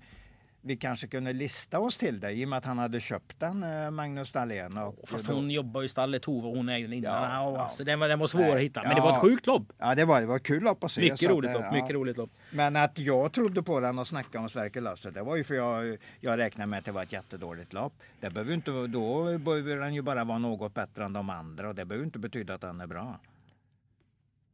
vi 0.67 0.75
kanske 0.75 1.07
kunde 1.07 1.33
lista 1.33 1.79
oss 1.79 1.97
till 1.97 2.19
det 2.19 2.31
i 2.31 2.45
och 2.45 2.49
med 2.49 2.57
att 2.57 2.65
han 2.65 2.77
hade 2.77 2.99
köpt 2.99 3.39
den, 3.39 3.63
eh, 3.63 3.91
Magnus 3.91 4.31
Dahlén. 4.31 4.77
Och 4.77 5.09
Fast 5.09 5.27
hon 5.27 5.51
jobbar 5.51 5.81
ju 5.81 5.85
i 5.85 5.89
stallet 5.89 6.21
Tove, 6.21 6.47
hon 6.47 6.69
ägde 6.69 6.87
den 6.87 6.93
innan. 6.93 7.13
Ja, 7.13 7.51
ja. 7.51 7.61
Alltså, 7.61 7.83
den, 7.83 7.99
var, 7.99 8.07
den 8.07 8.19
var 8.19 8.27
svår 8.27 8.41
Nej, 8.41 8.53
att 8.53 8.59
hitta, 8.59 8.81
men 8.81 8.89
ja, 8.89 8.95
det 8.95 9.01
var 9.01 9.13
ett 9.13 9.21
sjukt 9.21 9.47
lopp. 9.47 9.63
Ja, 9.77 9.95
det 9.95 10.05
var, 10.05 10.21
det 10.21 10.27
var 10.27 10.39
kul 10.39 10.63
lopp 10.63 10.83
att 10.83 10.91
se. 10.91 11.01
Mycket 11.01 11.29
roligt 11.29 11.55
att, 11.55 11.61
lopp, 11.61 11.73
mycket 11.73 11.91
roligt 11.91 12.17
lopp. 12.17 12.29
Men 12.51 12.75
att 12.75 12.99
jag 12.99 13.31
trodde 13.31 13.63
på 13.63 13.79
den 13.79 13.99
och 13.99 14.07
snackade 14.07 14.43
om 14.43 14.49
Sverker 14.49 14.81
Löfstedt, 14.81 15.15
det 15.15 15.23
var 15.23 15.35
ju 15.35 15.43
för 15.43 15.55
jag, 15.55 15.97
jag 16.19 16.37
räknade 16.37 16.67
med 16.67 16.79
att 16.79 16.85
det 16.85 16.91
var 16.91 17.03
ett 17.03 17.13
jättedåligt 17.13 17.73
lopp. 17.73 17.93
Det 18.19 18.29
behöver 18.29 18.53
inte, 18.53 18.71
då 18.71 19.37
behöver 19.37 19.75
den 19.75 19.93
ju 19.93 20.01
bara 20.01 20.23
vara 20.23 20.37
något 20.37 20.73
bättre 20.73 21.05
än 21.05 21.13
de 21.13 21.29
andra 21.29 21.69
och 21.69 21.75
det 21.75 21.85
behöver 21.85 22.05
inte 22.05 22.19
betyda 22.19 22.53
att 22.53 22.61
den 22.61 22.81
är 22.81 22.87
bra. 22.87 23.19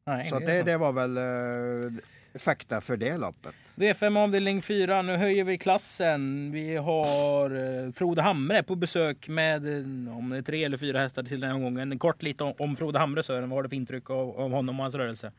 Nej, 0.05 0.29
så 0.29 0.39
det, 0.39 0.63
det, 0.63 0.77
var 0.77 0.91
väl 0.91 1.17
uh, 1.17 2.01
fakta 2.35 2.81
för 2.81 2.97
det 2.97 3.17
loppet. 3.17 3.55
V5 3.75 4.19
avdelning 4.23 4.61
4, 4.61 5.01
nu 5.01 5.17
höjer 5.17 5.43
vi 5.43 5.57
klassen. 5.57 6.51
Vi 6.51 6.75
har 6.75 7.51
eh, 7.85 7.91
Frode 7.91 8.21
Hamre 8.21 8.63
på 8.63 8.75
besök 8.75 9.27
med 9.27 9.65
eh, 9.65 10.17
om 10.17 10.29
det 10.29 10.37
är 10.37 10.41
tre 10.41 10.63
eller 10.63 10.77
fyra 10.77 10.99
hästar 10.99 11.23
till 11.23 11.39
den 11.39 11.51
här 11.51 11.59
gången. 11.59 11.99
Kort 11.99 12.21
lite 12.21 12.43
om, 12.43 12.53
om 12.59 12.75
Frode 12.75 12.99
Hamre 12.99 13.23
Sören, 13.23 13.49
vad 13.49 13.57
har 13.57 13.63
du 13.63 13.69
för 13.69 13.75
intryck 13.75 14.09
av, 14.09 14.39
av 14.39 14.51
honom 14.51 14.79
och 14.79 14.83
hans 14.83 14.95
rörelse? 14.95 15.31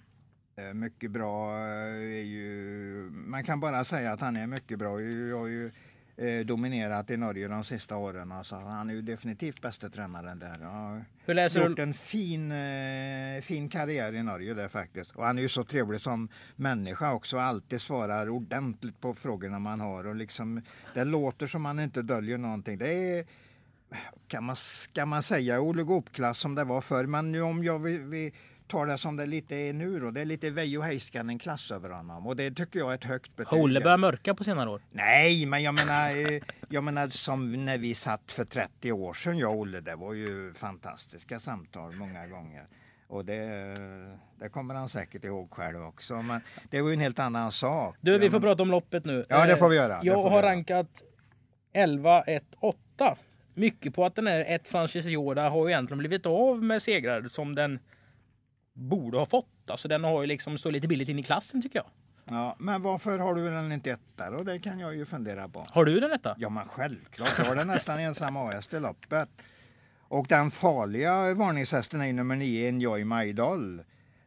Mycket 0.75 1.11
bra 1.11 1.59
är 1.59 2.25
ju, 2.25 3.11
man 3.11 3.45
kan 3.45 3.61
bara 3.61 3.85
säga 3.85 4.13
att 4.13 4.21
han 4.21 4.37
är 4.37 4.47
mycket 4.47 4.79
bra. 4.79 5.01
Jag 5.01 5.39
har 5.39 5.47
ju 5.47 5.71
eh, 6.23 6.47
dominerat 6.47 7.11
i 7.11 7.17
Norge 7.17 7.49
de 7.49 7.65
sista 7.65 7.97
åren. 7.97 8.33
Alltså, 8.33 8.57
han 8.57 8.91
är 8.91 8.95
ju 8.95 9.03
definitivt 9.03 9.61
bästa 9.61 9.89
tränaren 9.89 10.39
där. 10.39 10.59
Hur 11.25 11.35
läser 11.35 11.69
gjort 11.69 11.77
du? 11.77 11.83
en 11.83 11.95
fin, 11.95 12.53
eh, 12.53 13.41
fin 13.43 13.69
karriär 13.69 14.15
i 14.15 14.23
Norge 14.23 14.55
där 14.55 14.69
faktiskt. 14.69 15.17
Och 15.17 15.25
han 15.25 15.39
är 15.39 15.43
ju 15.43 15.49
så 15.49 15.65
trevlig 15.65 16.01
som 16.01 16.29
människa 16.57 17.13
också. 17.13 17.39
Alltid 17.39 17.81
svarar 17.81 18.29
ordentligt 18.29 19.01
på 19.01 19.15
frågorna 19.15 19.59
man 19.59 19.81
har. 19.81 20.07
Och 20.07 20.17
liksom, 20.17 20.63
det 20.95 21.05
låter 21.05 21.47
som 21.47 21.65
han 21.65 21.81
inte 21.81 22.03
döljer 22.03 22.39
någonting. 22.39 22.79
Det 22.79 23.19
är, 23.19 23.27
kan 24.29 24.45
man, 24.45 24.57
ska 24.57 25.07
man 25.07 25.23
säga 25.23 25.61
oligopklass 25.61 26.39
som 26.39 26.55
det 26.55 26.65
var 26.65 26.81
förr. 26.81 27.07
Men 27.07 27.33
nu 27.33 27.43
om 27.43 27.65
jag 27.65 27.79
vill, 27.79 28.01
vill 28.01 28.33
tar 28.73 28.87
det 28.87 28.99
som 28.99 29.17
det 29.17 29.27
lite 29.27 29.57
är 29.57 29.73
nu 29.73 30.01
då. 30.01 30.11
Det 30.11 30.21
är 30.21 30.25
lite 30.25 30.51
Veijo 30.51 30.81
Heiskanen 30.81 31.39
klass 31.39 31.71
över 31.71 31.91
honom 31.91 32.27
och 32.27 32.37
det 32.37 32.51
tycker 32.51 32.79
jag 32.79 32.91
är 32.91 32.95
ett 32.95 33.05
högt 33.05 33.37
betyg. 33.37 33.59
Olle 33.59 33.81
börjar 33.81 33.99
mörka 33.99 34.35
på 34.35 34.45
senare 34.45 34.71
år. 34.71 34.83
Nej, 34.91 35.47
men 35.47 35.63
jag 35.63 35.75
menar, 35.75 36.33
eh, 36.33 36.43
jag 36.69 36.85
menar 36.85 37.09
som 37.09 37.65
när 37.65 37.79
vi 37.79 37.95
satt 37.95 38.33
för 38.33 38.45
30 38.45 38.93
år 38.93 39.15
sedan 39.15 39.39
jag 39.39 39.51
och 39.51 39.57
Olle. 39.57 39.81
Det 39.81 39.97
var 39.97 40.13
ju 40.13 40.55
fantastiska 40.55 41.41
samtal 41.41 41.93
många 41.93 42.27
gånger. 42.27 42.67
Och 43.09 43.25
det, 43.25 43.75
det 44.41 44.49
kommer 44.49 44.75
han 44.75 44.89
säkert 44.89 45.25
ihåg 45.25 45.51
själv 45.51 45.83
också. 45.83 46.23
Men 46.23 46.41
det 46.71 46.83
var 46.83 46.89
ju 46.89 46.95
en 46.95 47.01
helt 47.01 47.19
annan 47.19 47.53
sak. 47.53 47.97
Du, 48.01 48.19
vi 48.19 48.31
får 48.31 48.41
prata 48.41 48.63
om 48.63 48.71
loppet 48.71 49.05
nu. 49.05 49.25
Ja, 49.29 49.47
det 49.47 49.57
får 49.57 49.69
vi 49.69 49.77
göra. 49.77 50.01
Jag 50.03 50.23
har 50.23 50.43
rankat 50.43 51.03
11, 51.73 52.23
1, 52.23 52.45
8. 52.61 53.17
Mycket 53.55 53.95
på 53.95 54.05
att 54.05 54.15
den 54.15 54.27
här 54.27 54.45
ett 54.49 55.07
Yoda 55.07 55.49
har 55.49 55.67
ju 55.67 55.73
egentligen 55.73 55.99
blivit 55.99 56.27
av 56.27 56.63
med 56.63 56.83
segrar 56.83 57.23
som 57.23 57.55
den 57.55 57.79
borde 58.73 59.19
ha 59.19 59.27
fått. 59.27 59.47
Alltså 59.67 59.89
den 59.89 60.05
har 60.05 60.21
ju 60.21 60.27
liksom 60.27 60.59
stått 60.59 60.73
lite 60.73 60.89
billigt 60.89 61.09
in 61.09 61.19
i 61.19 61.23
klassen 61.23 61.63
tycker 61.63 61.79
jag. 61.79 61.87
Ja, 62.25 62.57
men 62.59 62.83
varför 62.83 63.19
har 63.19 63.35
du 63.35 63.51
den 63.51 63.73
inte 63.73 63.91
etta 63.91 64.31
då? 64.31 64.43
Det 64.43 64.59
kan 64.59 64.79
jag 64.79 64.97
ju 64.97 65.05
fundera 65.05 65.49
på. 65.49 65.67
Har 65.71 65.85
du 65.85 66.01
den 66.01 66.13
etta? 66.13 66.35
Ja, 66.39 66.49
men 66.49 66.69
självklart. 66.69 67.39
Jag 67.39 67.45
har 67.45 67.57
den 67.57 67.67
nästan 67.67 67.99
ensam 68.01 68.37
häst 68.37 68.75
i 68.75 68.81
loppet. 68.81 69.29
Och 69.99 70.27
den 70.29 70.51
farliga 70.51 71.35
varningshästen 71.35 72.01
är 72.01 72.13
nummer 72.13 72.37
nio, 72.37 72.69
Enjoy 72.69 73.05
My 73.05 73.33
Doll. 73.33 73.83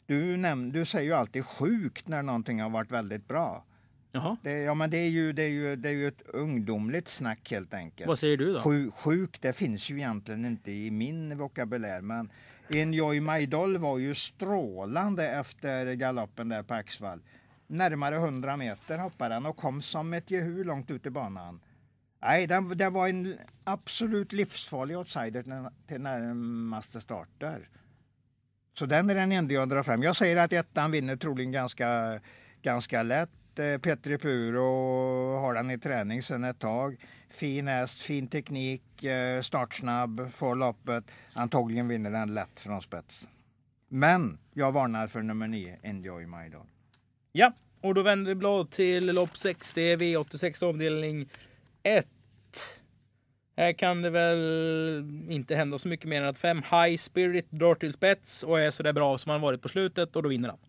Du, 0.05 0.37
näm- 0.37 0.71
du 0.71 0.85
säger 0.85 1.05
ju 1.05 1.13
alltid 1.13 1.45
sjukt 1.45 2.07
när 2.07 2.21
någonting 2.23 2.61
har 2.61 2.69
varit 2.69 2.91
väldigt 2.91 3.27
bra. 3.27 3.65
Jaha. 4.11 4.37
Det, 4.43 4.51
ja, 4.51 4.73
men 4.73 4.89
det 4.89 4.97
är, 4.97 5.09
ju, 5.09 5.33
det, 5.33 5.43
är 5.43 5.49
ju, 5.49 5.75
det 5.75 5.89
är 5.89 5.93
ju 5.93 6.07
ett 6.07 6.21
ungdomligt 6.27 7.07
snack 7.07 7.51
helt 7.51 7.73
enkelt. 7.73 8.07
Vad 8.07 8.19
säger 8.19 8.37
du 8.37 8.53
då? 8.53 8.61
Sjuk, 8.61 8.93
sjuk 8.93 9.41
det 9.41 9.53
finns 9.53 9.89
ju 9.89 9.97
egentligen 9.97 10.45
inte 10.45 10.71
i 10.71 10.91
min 10.91 11.37
vokabulär. 11.37 12.01
Men 12.01 12.29
Enjoy 12.69 13.21
My 13.21 13.47
var 13.77 13.97
ju 13.97 14.15
strålande 14.15 15.29
efter 15.29 15.93
galoppen 15.93 16.49
där 16.49 16.63
på 16.63 16.73
Axvall. 16.73 17.21
Närmare 17.67 18.15
100 18.15 18.57
meter 18.57 18.97
hoppade 18.97 19.35
den 19.35 19.45
och 19.45 19.57
kom 19.57 19.81
som 19.81 20.13
ett 20.13 20.31
jehu 20.31 20.63
långt 20.63 20.91
ut 20.91 21.05
i 21.05 21.09
banan. 21.09 21.61
Nej, 22.21 22.47
den, 22.47 22.77
det 22.77 22.89
var 22.89 23.07
en 23.07 23.37
absolut 23.63 24.31
livsfarlig 24.31 24.97
outsider 24.97 25.69
till 25.87 26.01
närmaste 26.01 27.01
starter. 27.01 27.69
Så 28.77 28.85
den 28.85 29.09
är 29.09 29.15
den 29.15 29.31
enda 29.31 29.53
jag 29.53 29.69
drar 29.69 29.83
fram. 29.83 30.03
Jag 30.03 30.15
säger 30.15 30.37
att 30.37 30.53
ettan 30.53 30.91
vinner 30.91 31.15
troligen 31.15 31.51
ganska, 31.51 32.19
ganska 32.61 33.03
lätt. 33.03 33.29
Eh, 33.59 33.77
Petri 33.77 34.17
Puro 34.17 35.39
har 35.39 35.53
den 35.53 35.71
i 35.71 35.77
träning 35.77 36.21
sedan 36.21 36.43
ett 36.43 36.59
tag. 36.59 36.97
Fin 37.29 37.67
häst, 37.67 38.01
fin 38.01 38.27
teknik, 38.27 39.03
eh, 39.03 39.41
startsnabb, 39.41 40.31
får 40.31 40.55
loppet. 40.55 41.03
Antagligen 41.33 41.87
vinner 41.87 42.11
den 42.11 42.33
lätt 42.33 42.59
från 42.59 42.81
spets. 42.81 43.29
Men 43.89 44.37
jag 44.53 44.71
varnar 44.71 45.07
för 45.07 45.21
nummer 45.21 45.47
9, 45.47 45.77
Enjoy 45.83 46.25
My 46.25 46.49
Dog. 46.49 46.65
Ja, 47.31 47.53
och 47.81 47.95
då 47.95 48.01
vänder 48.01 48.29
vi 48.31 48.35
blad 48.35 48.71
till 48.71 49.05
lopp 49.05 49.37
6. 49.37 49.73
Det 49.73 49.81
är 49.81 49.97
V86 49.97 50.63
avdelning 50.63 51.29
1. 51.83 52.07
Här 53.57 53.73
kan 53.73 54.01
det 54.01 54.09
väl 54.09 55.05
inte 55.29 55.55
hända 55.55 55.79
så 55.79 55.87
mycket 55.87 56.09
mer 56.09 56.21
än 56.21 56.27
att 56.27 56.37
5 56.37 56.57
High 56.57 56.97
Spirit 56.97 57.51
drar 57.51 57.75
till 57.75 57.93
spets 57.93 58.43
och 58.43 58.59
är 58.59 58.71
så 58.71 58.83
där 58.83 58.93
bra 58.93 59.17
som 59.17 59.29
han 59.29 59.41
varit 59.41 59.61
på 59.61 59.69
slutet 59.69 60.15
och 60.15 60.23
då 60.23 60.29
vinner 60.29 60.49
han 60.49 60.59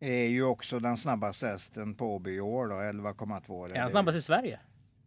är 0.00 0.24
ju 0.24 0.44
också 0.44 0.78
den 0.78 0.96
snabbaste 0.96 1.46
hästen 1.46 1.94
på 1.94 2.14
Åby 2.14 2.30
i 2.30 2.40
år 2.40 2.68
då, 2.68 2.74
11,2. 2.74 3.74
Är 3.74 3.80
han 3.80 3.90
snabbast 3.90 4.18
i 4.18 4.22
Sverige? 4.22 4.60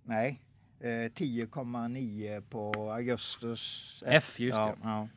Nej, 0.04 0.42
eh, 0.80 0.88
10,9 0.88 2.42
på 2.50 2.92
Augustus 2.92 4.04
F. 4.06 4.24
F 4.28 4.40
just 4.40 4.58
ja, 4.58 4.76
ja. 4.84 5.08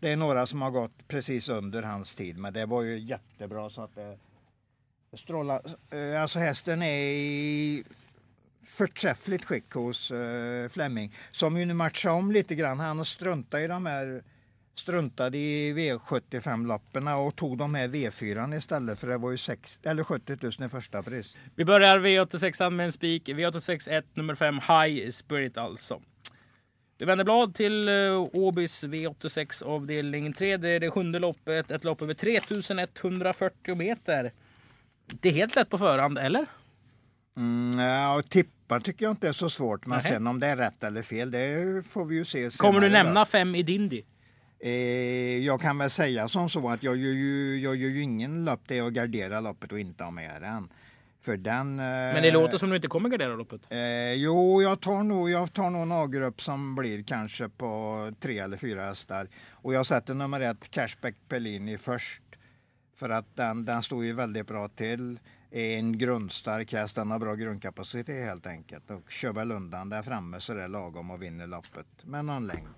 Det 0.00 0.12
är 0.12 0.16
några 0.16 0.46
som 0.46 0.62
har 0.62 0.70
gått 0.70 1.08
precis 1.08 1.48
under 1.48 1.82
hans 1.82 2.14
tid, 2.14 2.38
men 2.38 2.52
det 2.52 2.66
var 2.66 2.82
ju 2.82 2.98
jättebra 2.98 3.70
så 3.70 3.82
att 3.82 3.94
det 3.94 4.18
strålar. 5.16 5.62
Eh, 5.90 6.22
alltså 6.22 6.38
hästen 6.38 6.82
är 6.82 7.00
i 7.00 7.84
förträffligt 8.64 9.44
skick 9.44 9.72
hos 9.72 10.10
uh, 10.10 10.68
Fleming 10.68 11.14
som 11.30 11.56
ju 11.56 11.64
nu 11.64 11.74
matchar 11.74 12.10
om 12.10 12.32
lite 12.32 12.54
grann. 12.54 12.80
Han 12.80 13.04
struntar 13.04 13.58
i 13.58 13.66
de 13.66 13.86
här 13.86 14.22
struntade 14.74 15.38
i 15.38 15.72
V75-loppen 15.72 17.08
och 17.08 17.36
tog 17.36 17.58
de 17.58 17.74
här 17.74 17.88
V4 17.88 18.56
istället 18.56 18.98
för 18.98 19.06
det 19.06 19.18
var 19.18 19.30
ju 19.30 19.36
6, 19.36 19.78
eller 19.82 20.04
70 20.04 20.38
000 20.40 20.52
i 20.66 20.68
första 20.68 21.02
pris. 21.02 21.36
Vi 21.54 21.64
börjar 21.64 21.98
V86 21.98 22.70
med 22.70 22.86
en 22.86 22.92
spik. 22.92 23.28
V86 23.28 23.90
1 23.90 24.16
nummer 24.16 24.34
5 24.34 24.54
High 24.54 25.10
Spirit 25.10 25.58
alltså. 25.58 26.00
Vi 26.98 27.06
vänder 27.06 27.24
blad 27.24 27.54
till 27.54 27.88
uh, 27.88 28.28
Åbys 28.32 28.84
V86 28.84 29.64
avdelning 29.64 30.32
3. 30.32 30.56
Det 30.56 30.68
är 30.68 30.80
det 30.80 30.90
sjunde 30.90 31.18
loppet. 31.18 31.70
Ett 31.70 31.84
lopp 31.84 32.02
över 32.02 32.14
3140 32.14 33.74
meter. 33.74 34.32
Det 35.06 35.28
är 35.28 35.32
helt 35.32 35.56
lätt 35.56 35.70
på 35.70 35.78
förhand, 35.78 36.18
eller? 36.18 36.46
Mm, 37.36 37.80
ja, 37.80 38.16
och 38.16 38.30
tippar 38.30 38.80
tycker 38.80 39.04
jag 39.04 39.12
inte 39.12 39.28
är 39.28 39.32
så 39.32 39.50
svårt. 39.50 39.86
Men 39.86 39.98
Nähe. 39.98 40.08
sen 40.08 40.26
om 40.26 40.40
det 40.40 40.46
är 40.46 40.56
rätt 40.56 40.84
eller 40.84 41.02
fel, 41.02 41.30
det 41.30 41.86
får 41.86 42.04
vi 42.04 42.14
ju 42.14 42.24
se 42.24 42.50
Kommer 42.50 42.80
du 42.80 42.88
nämna 42.88 43.26
fem 43.26 43.54
i 43.54 43.62
Dindy? 43.62 44.02
Eh, 44.64 45.38
jag 45.38 45.60
kan 45.60 45.78
väl 45.78 45.90
säga 45.90 46.28
som 46.28 46.48
så 46.48 46.68
att 46.68 46.82
jag 46.82 46.96
gör 46.96 47.12
ju, 47.12 47.60
jag 47.60 47.76
gör 47.76 47.88
ju 47.88 48.02
ingen 48.02 48.44
lopp 48.44 48.68
där 48.68 48.76
jag 48.76 48.94
garderar 48.94 49.40
loppet 49.40 49.72
och 49.72 49.80
inte 49.80 50.04
har 50.04 50.10
med 50.10 50.42
den. 50.42 50.68
För 51.20 51.36
den... 51.36 51.76
Men 51.76 52.22
det 52.22 52.30
låter 52.30 52.58
som 52.58 52.70
du 52.70 52.76
inte 52.76 52.88
kommer 52.88 53.08
gardera 53.08 53.36
loppet. 53.36 53.60
Eh, 53.70 54.12
jo, 54.12 54.62
jag 54.62 54.80
tar 54.80 55.02
nog, 55.02 55.30
jag 55.30 55.52
tar 55.52 55.70
nog 55.70 55.82
en 55.82 55.92
A-grupp 55.92 56.42
som 56.42 56.74
blir 56.74 57.02
kanske 57.02 57.48
på 57.48 58.12
tre 58.20 58.38
eller 58.38 58.56
fyra 58.56 58.84
hästar. 58.84 59.28
Och 59.50 59.74
jag 59.74 59.86
sätter 59.86 60.14
nummer 60.14 60.40
ett, 60.40 60.70
Cashback 60.70 61.14
Pellini, 61.28 61.78
först. 61.78 62.22
För 62.96 63.10
att 63.10 63.36
den, 63.36 63.64
den 63.64 63.82
står 63.82 64.04
ju 64.04 64.12
väldigt 64.12 64.46
bra 64.46 64.68
till. 64.68 65.20
Är 65.50 65.78
en 65.78 65.98
grundstark 65.98 66.72
häst, 66.72 66.96
den 66.96 67.10
har 67.10 67.18
bra 67.18 67.34
grundkapacitet 67.34 68.24
helt 68.24 68.46
enkelt. 68.46 68.90
Och 68.90 69.10
kör 69.10 69.32
väl 69.32 69.52
undan 69.52 69.88
där 69.88 70.02
framme 70.02 70.40
så 70.40 70.54
det 70.54 70.62
är 70.62 70.68
lagom 70.68 71.10
och 71.10 71.22
vinner 71.22 71.46
loppet 71.46 71.86
med 72.02 72.24
någon 72.24 72.46
längd. 72.46 72.74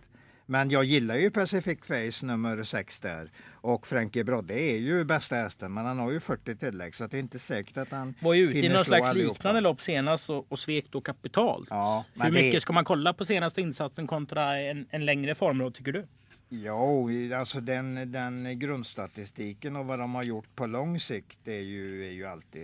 Men 0.46 0.70
jag 0.70 0.84
gillar 0.84 1.16
ju 1.16 1.30
Pacific 1.30 1.78
Face 1.82 2.26
nummer 2.26 2.62
6 2.62 3.00
där. 3.00 3.30
Och 3.52 3.86
Frankie 3.86 4.24
Brodde 4.24 4.54
är 4.60 4.76
ju 4.78 5.04
bästa 5.04 5.36
hästen, 5.36 5.74
men 5.74 5.86
han 5.86 5.98
har 5.98 6.12
ju 6.12 6.20
40 6.20 6.56
tillägg 6.56 6.94
så 6.94 7.06
det 7.06 7.16
är 7.16 7.18
inte 7.20 7.38
säkert 7.38 7.76
att 7.76 7.90
han 7.90 8.14
Var 8.20 8.34
ju 8.34 8.50
ute 8.50 8.58
i 8.58 8.68
någon 8.68 8.84
slags 8.84 9.06
allihopa. 9.06 9.32
liknande 9.34 9.60
lopp 9.60 9.82
senast 9.82 10.30
och, 10.30 10.52
och 10.52 10.58
svek 10.58 10.86
då 10.90 11.00
kapitalt. 11.00 11.66
Ja, 11.70 12.04
Hur 12.14 12.32
mycket 12.32 12.62
ska 12.62 12.72
man 12.72 12.84
kolla 12.84 13.12
på 13.12 13.24
senaste 13.24 13.60
insatsen 13.60 14.06
kontra 14.06 14.58
en, 14.58 14.86
en 14.90 15.04
längre 15.04 15.34
formråd 15.34 15.74
tycker 15.74 15.92
du? 15.92 16.06
Ja, 16.48 17.08
alltså 17.38 17.60
den, 17.60 18.12
den 18.12 18.58
grundstatistiken 18.58 19.76
och 19.76 19.86
vad 19.86 19.98
de 19.98 20.14
har 20.14 20.22
gjort 20.22 20.56
på 20.56 20.66
lång 20.66 21.00
sikt 21.00 21.48
är 21.48 21.60
ju, 21.60 22.06
är 22.06 22.12
ju 22.12 22.24
alltid 22.24 22.62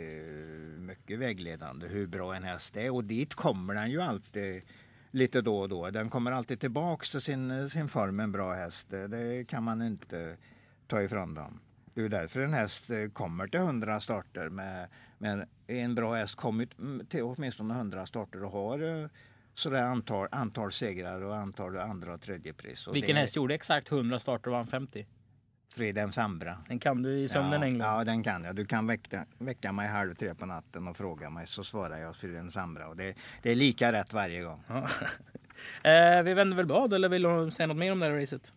mycket 0.78 1.18
vägledande. 1.18 1.86
Hur 1.88 2.06
bra 2.06 2.34
en 2.34 2.42
häst 2.44 2.76
är 2.76 2.94
och 2.94 3.04
dit 3.04 3.34
kommer 3.34 3.74
den 3.74 3.90
ju 3.90 4.02
alltid 4.02 4.62
lite 5.10 5.40
då 5.40 5.58
och 5.58 5.68
då. 5.68 5.90
Den 5.90 6.10
kommer 6.10 6.32
alltid 6.32 6.60
tillbaks 6.60 7.10
till 7.10 7.20
sin, 7.20 7.70
sin 7.70 7.88
form, 7.88 8.20
en 8.20 8.32
bra 8.32 8.52
häst. 8.54 8.90
Det, 8.90 9.48
kan 9.48 9.62
man 9.62 9.82
inte 9.82 10.36
ta 10.86 11.02
ifrån 11.02 11.34
dem. 11.34 11.60
Det 11.94 12.02
är 12.02 12.08
därför 12.08 12.40
en 12.40 12.52
häst 12.54 12.90
eh, 12.90 13.08
kommer 13.12 13.46
till 13.46 13.60
100 13.60 14.00
starter. 14.00 14.48
Med, 14.48 14.88
med 15.18 15.46
en 15.66 15.94
bra 15.94 16.14
häst 16.14 16.34
kommit 16.34 16.70
till 17.08 17.22
åtminstone 17.22 17.74
100 17.74 18.06
starter 18.06 18.44
och 18.44 18.50
har 18.52 19.02
eh, 19.02 19.08
sådär 19.54 19.82
antal, 19.82 20.28
antal 20.30 20.72
segrar 20.72 21.20
och 21.20 21.36
antal 21.36 21.78
andra 21.78 22.14
och 22.14 22.20
tredje 22.20 22.52
pris. 22.52 22.86
Och 22.86 22.94
Vilken 22.94 23.14
det- 23.14 23.20
häst 23.20 23.36
gjorde 23.36 23.54
exakt 23.54 23.92
100 23.92 24.18
starter 24.18 24.46
och 24.50 24.52
vann 24.56 24.66
50? 24.66 25.06
Fridhems 25.72 26.18
Ambra. 26.18 26.58
Den 26.68 26.78
kan 26.78 27.02
du 27.02 27.18
i 27.18 27.28
sömnen 27.28 27.60
ja, 27.60 27.66
England. 27.66 27.98
Ja, 27.98 28.04
den 28.04 28.22
kan 28.22 28.44
jag. 28.44 28.56
Du 28.56 28.64
kan 28.64 28.86
väcka, 28.86 29.26
väcka 29.38 29.72
mig 29.72 29.88
halv 29.88 30.14
tre 30.14 30.34
på 30.34 30.46
natten 30.46 30.88
och 30.88 30.96
fråga 30.96 31.30
mig 31.30 31.46
så 31.46 31.64
svarar 31.64 31.98
jag 31.98 32.16
Fridhems 32.16 32.56
Ambra. 32.56 32.88
Och 32.88 32.96
det, 32.96 33.14
det 33.42 33.50
är 33.50 33.54
lika 33.54 33.92
rätt 33.92 34.12
varje 34.12 34.42
gång. 34.42 34.62
Eh, 35.82 36.22
vi 36.22 36.34
vänder 36.34 36.56
väl 36.56 36.66
blad 36.66 36.92
eller 36.92 37.08
vill 37.08 37.22
du 37.22 37.50
säga 37.50 37.66
något 37.66 37.76
mer 37.76 37.92
om 37.92 38.00
det 38.00 38.06
här 38.06 38.20
racet? 38.20 38.52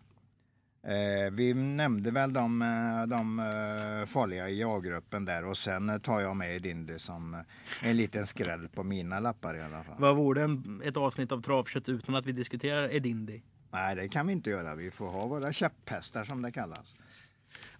Eh, 0.84 1.32
vi 1.32 1.54
nämnde 1.54 2.12
väl 2.12 2.34
de, 2.34 2.62
eh, 2.62 3.08
de 3.08 3.40
eh, 3.40 4.06
farliga 4.06 4.50
i 4.50 4.64
A-gruppen 4.64 5.26
där 5.26 5.46
och 5.46 5.58
sen 5.58 5.90
eh, 5.90 5.98
tar 5.98 6.20
jag 6.20 6.36
med 6.36 6.62
Dindy 6.62 7.00
som 7.00 7.44
en 7.82 7.98
liten 7.98 8.28
skräll 8.28 8.68
på 8.70 8.84
mina 8.84 9.20
lappar 9.20 9.56
i 9.56 9.62
alla 9.62 9.84
fall. 9.84 9.96
Vad 10.00 10.16
vore 10.16 10.44
en, 10.44 10.82
ett 10.86 10.98
avsnitt 10.98 11.32
av 11.32 11.42
Travkött 11.42 11.90
utan 11.90 12.16
att 12.16 12.26
vi 12.26 12.32
diskuterar 12.32 12.94
Edindi? 12.96 13.42
Nej, 13.72 13.96
det 13.96 14.08
kan 14.10 14.28
vi 14.28 14.34
inte 14.34 14.50
göra. 14.50 14.76
Vi 14.76 14.92
får 14.92 15.08
ha 15.08 15.28
våra 15.28 15.54
käpphästar 15.54 16.24
som 16.24 16.42
det 16.42 16.52
kallas. 16.52 16.96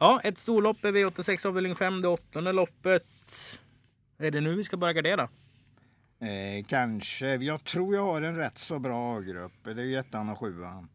Ja, 0.04 0.22
ett 0.24 0.38
storlopp 0.38 0.86
är 0.86 0.92
V86 0.92 1.48
avdelning 1.48 1.76
5, 1.76 2.02
det 2.02 2.08
åttonde 2.08 2.52
loppet. 2.52 3.06
Är 4.18 4.32
det 4.32 4.42
nu 4.42 4.56
vi 4.56 4.64
ska 4.64 4.78
börja 4.78 4.94
gardera? 4.94 5.30
Eh, 6.20 6.66
kanske. 6.68 7.36
Jag 7.36 7.64
tror 7.64 7.96
jag 7.96 8.04
har 8.04 8.22
en 8.22 8.36
rätt 8.36 8.58
så 8.58 8.80
bra 8.80 9.18
A-grupp. 9.18 9.52
Det 9.64 9.72
är 9.72 9.86
ju 9.86 9.98
ettan 9.98 10.30
och 10.30 10.40
sjuan. 10.40 10.90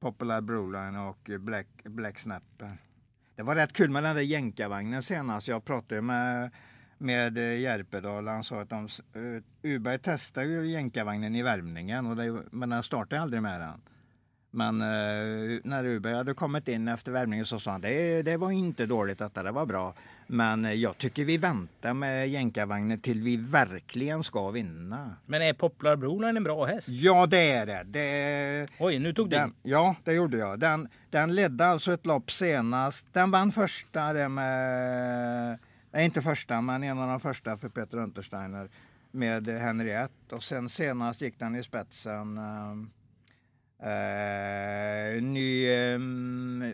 Popular 0.00 0.40
Broline 0.40 0.96
och 0.96 1.30
Black, 1.40 1.66
Black 1.84 2.18
Snapper. 2.18 2.78
Det 3.36 3.42
var 3.42 3.54
rätt 3.54 3.72
kul 3.72 3.90
med 3.90 4.02
den 4.02 4.16
där 4.16 4.22
jänkarvagnen 4.22 5.02
senast. 5.02 5.48
Jag 5.48 5.64
pratade 5.64 6.02
med, 6.02 6.50
med 6.98 7.38
eh, 7.38 7.60
Järpedal. 7.60 8.28
Han 8.28 8.44
sa 8.44 8.60
att 8.60 8.70
de, 8.70 8.88
uh, 9.16 9.36
eh, 9.36 9.42
Uberg 9.62 9.98
testade 9.98 10.46
ju 10.46 10.66
jänkarvagnen 10.66 11.36
i 11.36 11.42
värmningen. 11.42 12.06
Och 12.06 12.16
det, 12.16 12.42
men 12.50 12.70
den 12.70 12.82
startade 12.82 13.22
aldrig 13.22 13.42
med 13.42 13.60
den. 13.60 13.80
Men 14.54 14.80
eh, 14.80 15.60
när 15.64 15.84
Uberg 15.84 16.14
hade 16.14 16.34
kommit 16.34 16.68
in 16.68 16.88
efter 16.88 17.12
värmningen 17.12 17.46
så 17.46 17.60
sa 17.60 17.70
han 17.70 17.80
det, 17.80 18.22
det 18.22 18.36
var 18.36 18.50
inte 18.50 18.86
dåligt 18.86 19.18
detta, 19.18 19.42
det 19.42 19.52
var 19.52 19.66
bra. 19.66 19.94
Men 20.26 20.64
eh, 20.64 20.72
jag 20.72 20.98
tycker 20.98 21.24
vi 21.24 21.36
väntar 21.36 21.94
med 21.94 22.28
jänkarvagnen 22.28 23.00
till 23.00 23.22
vi 23.22 23.36
verkligen 23.36 24.24
ska 24.24 24.50
vinna. 24.50 25.16
Men 25.26 25.42
är 25.42 25.52
Poplar 25.52 25.96
Broline 25.96 26.36
en 26.36 26.44
bra 26.44 26.64
häst? 26.64 26.88
Ja, 26.88 27.26
det 27.26 27.50
är 27.50 27.66
det. 27.66 27.82
det 27.84 28.68
Oj, 28.78 28.98
nu 28.98 29.12
tog 29.12 29.30
den, 29.30 29.54
det. 29.62 29.70
ja, 29.70 29.96
det 30.04 30.12
gjorde 30.12 30.36
jag. 30.36 30.60
Den, 30.60 30.88
den 31.10 31.34
ledde 31.34 31.66
alltså 31.66 31.92
ett 31.92 32.06
lopp 32.06 32.30
senast. 32.30 33.06
Den 33.12 33.30
vann 33.30 33.52
första 33.52 34.12
det 34.12 34.28
med, 34.28 35.58
nej 35.90 36.04
inte 36.04 36.22
första, 36.22 36.60
men 36.60 36.82
en 36.82 36.98
av 36.98 37.08
de 37.08 37.20
första 37.20 37.56
för 37.56 37.68
Peter 37.68 37.98
Untersteiner 37.98 38.68
med 39.10 39.48
Henriette. 39.48 40.34
Och 40.34 40.42
sen 40.42 40.68
senast 40.68 41.20
gick 41.20 41.38
den 41.38 41.56
i 41.56 41.62
spetsen. 41.62 42.40
Ehm, 43.82 44.94
Eh, 45.14 45.22
ny 45.22 45.68
eh, 45.68 45.98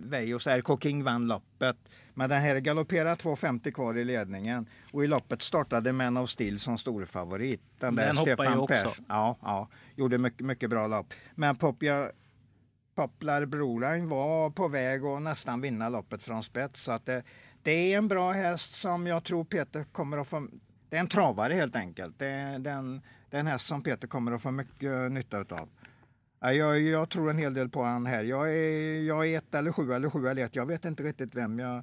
Vejos 0.02 0.46
RK 0.46 0.82
King 0.82 1.04
vann 1.04 1.28
loppet. 1.28 1.76
Men 2.14 2.30
den 2.30 2.40
här 2.40 2.56
galopperar 2.60 3.16
2.50 3.16 3.70
kvar 3.70 3.98
i 3.98 4.04
ledningen. 4.04 4.68
Och 4.92 5.04
i 5.04 5.06
loppet 5.06 5.42
startade 5.42 5.92
Man 5.92 6.16
of 6.16 6.30
Steel 6.30 6.58
som 6.58 6.78
stor 6.78 7.04
favorit. 7.04 7.60
Den, 7.78 7.94
Den 7.94 8.16
hoppar 8.16 8.44
ju 8.44 8.56
också. 8.56 8.74
Persson. 8.74 9.04
Ja, 9.08 9.36
ja, 9.42 9.68
gjorde 9.96 10.18
mycket, 10.18 10.46
mycket 10.46 10.70
bra 10.70 10.86
lopp. 10.86 11.14
Men 11.34 11.56
Popia, 11.56 12.10
Poplar 12.94 13.44
Broline 13.44 14.08
var 14.08 14.50
på 14.50 14.68
väg 14.68 15.04
att 15.04 15.22
nästan 15.22 15.60
vinna 15.60 15.88
loppet 15.88 16.22
från 16.22 16.42
spets. 16.42 16.82
Så 16.82 16.92
att 16.92 17.06
det, 17.06 17.22
det 17.62 17.92
är 17.92 17.98
en 17.98 18.08
bra 18.08 18.32
häst 18.32 18.74
som 18.74 19.06
jag 19.06 19.24
tror 19.24 19.44
Peter 19.44 19.84
kommer 19.92 20.18
att 20.18 20.28
få... 20.28 20.48
Det 20.88 20.96
är 20.96 21.00
en 21.00 21.08
travare 21.08 21.54
helt 21.54 21.76
enkelt. 21.76 22.18
Det 22.18 22.26
är, 22.26 22.58
den, 22.58 23.00
det 23.30 23.36
är 23.36 23.40
en 23.40 23.46
häst 23.46 23.66
som 23.66 23.82
Peter 23.82 24.08
kommer 24.08 24.32
att 24.32 24.42
få 24.42 24.50
mycket 24.50 25.12
nytta 25.12 25.38
utav. 25.38 25.68
Ja, 26.40 26.52
Jag, 26.52 26.80
jag 26.80 27.08
tror 27.10 27.30
en 27.30 27.38
hel 27.38 27.54
del 27.54 27.68
på 27.68 27.82
han 27.82 28.06
här. 28.06 28.22
Jag 28.22 28.54
är, 28.54 29.02
jag 29.02 29.26
är 29.26 29.38
ett 29.38 29.54
eller 29.54 29.72
sju 29.72 29.92
eller 29.92 30.10
sju 30.10 30.28
eller 30.28 30.44
ett. 30.44 30.56
Jag 30.56 30.66
vet 30.66 30.84
inte 30.84 31.02
riktigt 31.02 31.34
vem 31.34 31.58
jag... 31.58 31.82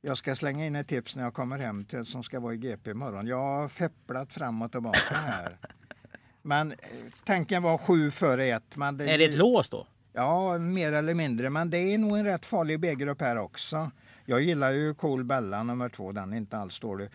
Jag 0.00 0.18
ska 0.18 0.34
slänga 0.36 0.66
in 0.66 0.76
ett 0.76 0.88
tips 0.88 1.16
när 1.16 1.22
jag 1.22 1.34
kommer 1.34 1.58
hem 1.58 1.84
till 1.84 2.04
som 2.04 2.22
ska 2.22 2.40
vara 2.40 2.54
i 2.54 2.56
GP 2.56 2.90
imorgon. 2.90 3.26
Jag 3.26 3.36
har 3.42 3.68
fepplat 3.68 4.32
fram 4.32 4.62
och 4.62 4.72
tillbaka 4.72 5.14
här. 5.14 5.56
Men 6.42 6.72
eh, 6.72 6.76
tanken 7.24 7.62
var 7.62 7.78
sju 7.78 8.10
före 8.10 8.44
ett. 8.46 8.76
Men 8.76 9.00
Är 9.00 9.18
det 9.18 9.24
ett 9.24 9.36
lås 9.36 9.68
då? 9.68 9.86
Ja, 10.12 10.58
mer 10.58 10.92
eller 10.92 11.14
mindre. 11.14 11.50
Men 11.50 11.70
det 11.70 11.78
är 11.78 11.98
nog 11.98 12.18
en 12.18 12.24
rätt 12.24 12.46
farlig 12.46 12.80
B-grupp 12.80 13.20
här 13.20 13.36
också. 13.36 13.90
Jag 14.24 14.40
gillar 14.40 14.72
ju 14.72 14.94
Cool 14.94 15.24
Bella 15.24 15.62
nummer 15.62 15.88
två. 15.88 16.12
Den 16.12 16.32
är 16.32 16.36
inte 16.36 16.58
alls 16.58 16.80
dålig. 16.80 17.08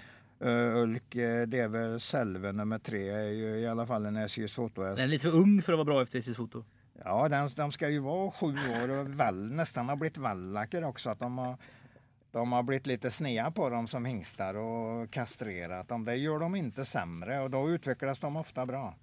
Uh, 0.45 0.82
Ulk 0.84 1.15
uh, 1.15 1.41
Deve 1.41 1.99
Selve 1.99 2.51
nummer 2.51 2.80
tre 2.80 3.10
är 3.10 3.30
ju 3.30 3.45
i 3.45 3.67
alla 3.67 3.86
fall 3.86 4.06
en 4.06 4.17
SJs 4.17 4.54
fotohäst. 4.54 4.97
Den 4.97 5.06
är 5.06 5.10
lite 5.10 5.30
för 5.30 5.38
ung 5.38 5.62
för 5.62 5.73
att 5.73 5.77
vara 5.77 5.86
bra 5.86 6.01
efter 6.01 6.21
sitt 6.21 6.38
foto. 6.38 6.63
Ja, 7.04 7.30
den, 7.30 7.49
de 7.56 7.71
ska 7.71 7.89
ju 7.89 7.99
vara 7.99 8.32
sju 8.32 8.47
år 8.47 8.99
och 8.99 9.08
vall, 9.08 9.51
nästan 9.51 9.89
har 9.89 9.95
blivit 9.95 10.17
vallacker 10.17 10.84
också. 10.84 11.10
Att 11.10 11.19
de, 11.19 11.38
har, 11.38 11.58
de 12.32 12.51
har 12.51 12.63
blivit 12.63 12.88
lite 12.88 13.12
snea 13.12 13.51
på 13.51 13.69
dem 13.69 13.88
som 13.88 14.06
hingstar 14.06 14.56
och 14.56 15.12
kastrerat 15.12 15.88
dem. 15.88 16.06
Det 16.06 16.15
gör 16.15 16.39
de 16.39 16.56
inte 16.56 16.86
sämre 16.86 17.39
och 17.39 17.49
då 17.49 17.69
utvecklas 17.69 18.19
de 18.19 18.36
ofta 18.36 18.65
bra. 18.65 18.95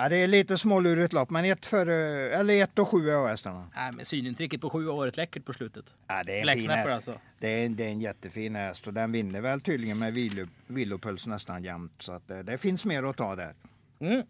Ja, 0.00 0.08
det 0.08 0.16
är 0.16 0.26
lite 0.26 0.58
smålurigt 0.58 1.12
lopp, 1.12 1.30
men 1.30 1.44
ett, 1.44 1.66
för, 1.66 1.86
eller 1.86 2.62
ett 2.62 2.78
och 2.78 2.88
sju 2.88 3.10
är 3.10 3.28
hästarna. 3.28 3.70
Nej, 3.76 3.92
men 3.92 4.04
synintrycket 4.04 4.60
på 4.60 4.70
sju 4.70 4.86
har 4.86 4.96
varit 4.96 5.16
läckert 5.16 5.44
på 5.44 5.52
slutet. 5.52 5.84
Ja, 6.06 6.22
det 6.24 6.40
är 6.40 6.48
en 6.48 6.60
fin 6.60 6.70
alltså. 6.70 7.18
Det 7.38 7.48
är, 7.48 7.68
det 7.68 7.84
är 7.84 7.88
en 7.88 8.00
jättefin 8.00 8.54
häst 8.54 8.86
och 8.86 8.94
den 8.94 9.12
vinner 9.12 9.40
väl 9.40 9.60
tydligen 9.60 9.98
med 9.98 10.12
vilo, 10.12 10.46
vilopuls 10.66 11.26
nästan 11.26 11.64
jämt. 11.64 11.92
Så 11.98 12.12
att 12.12 12.28
det, 12.28 12.42
det 12.42 12.58
finns 12.58 12.84
mer 12.84 13.02
att 13.02 13.16
ta 13.16 13.36
där. 13.36 13.54
Mm. 14.00 14.22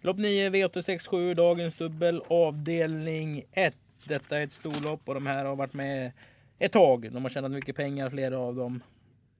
Lopp 0.00 0.16
9, 0.16 0.50
V867, 0.50 1.34
dagens 1.34 1.74
dubbel, 1.74 2.22
avdelning 2.28 3.42
1. 3.52 3.76
Detta 4.04 4.38
är 4.38 4.44
ett 4.44 4.52
storlopp 4.52 5.08
och 5.08 5.14
de 5.14 5.26
här 5.26 5.44
har 5.44 5.56
varit 5.56 5.74
med 5.74 6.12
ett 6.58 6.72
tag. 6.72 7.12
De 7.12 7.22
har 7.22 7.30
tjänat 7.30 7.50
mycket 7.50 7.76
pengar, 7.76 8.10
flera 8.10 8.38
av 8.38 8.54
dem. 8.54 8.82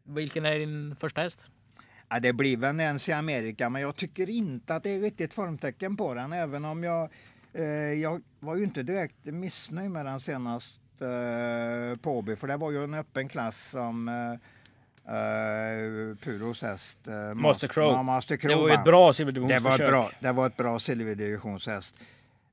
Vilken 0.03 0.44
är 0.44 0.59
din 0.59 0.97
första 1.01 1.20
häst? 1.20 1.51
Ja, 2.09 2.21
det 2.21 2.33
blir 2.33 2.57
väl 2.57 2.75
Nancy 2.75 3.12
America, 3.12 3.69
men 3.69 3.83
jag 3.83 3.97
tycker 3.97 4.31
inte 4.31 4.75
att 4.75 4.83
det 4.83 4.90
är 4.90 5.01
riktigt 5.01 5.35
formtecken 5.35 5.97
på 5.97 6.14
den. 6.14 6.33
Även 6.33 6.64
om 6.64 6.85
jag, 6.85 7.11
eh, 7.53 7.64
jag 7.93 8.23
var 8.40 8.57
ju 8.57 8.64
inte 8.64 8.83
direkt 8.83 9.25
missnöjd 9.25 9.90
med 9.90 10.07
den 10.07 10.21
senast 10.21 10.81
eh, 11.01 11.99
på 12.01 12.19
Åby. 12.19 12.37
För 12.37 12.47
det 12.49 12.57
var 12.57 12.71
ju 12.71 12.85
en 12.85 12.95
öppen 12.95 13.29
klass 13.29 13.71
som 13.71 14.09
eh, 14.09 15.14
eh, 15.14 16.17
Puros 16.17 16.62
häst. 16.62 16.99
Eh, 17.07 17.35
Master 17.35 17.69
Crow. 17.69 17.93
Ja, 17.93 18.03
Master 18.03 18.37
Crow 18.37 18.51
Det 18.51 18.57
var 18.62 18.69
ju 18.69 18.75
ett 18.75 18.85
bra 18.85 19.12
det 19.12 19.59
var, 19.59 19.79
bra, 19.79 20.11
det 20.21 20.33
var 20.33 20.47
ett 20.47 20.57
bra 20.57 20.79
silverdivisionshäst. 20.79 21.95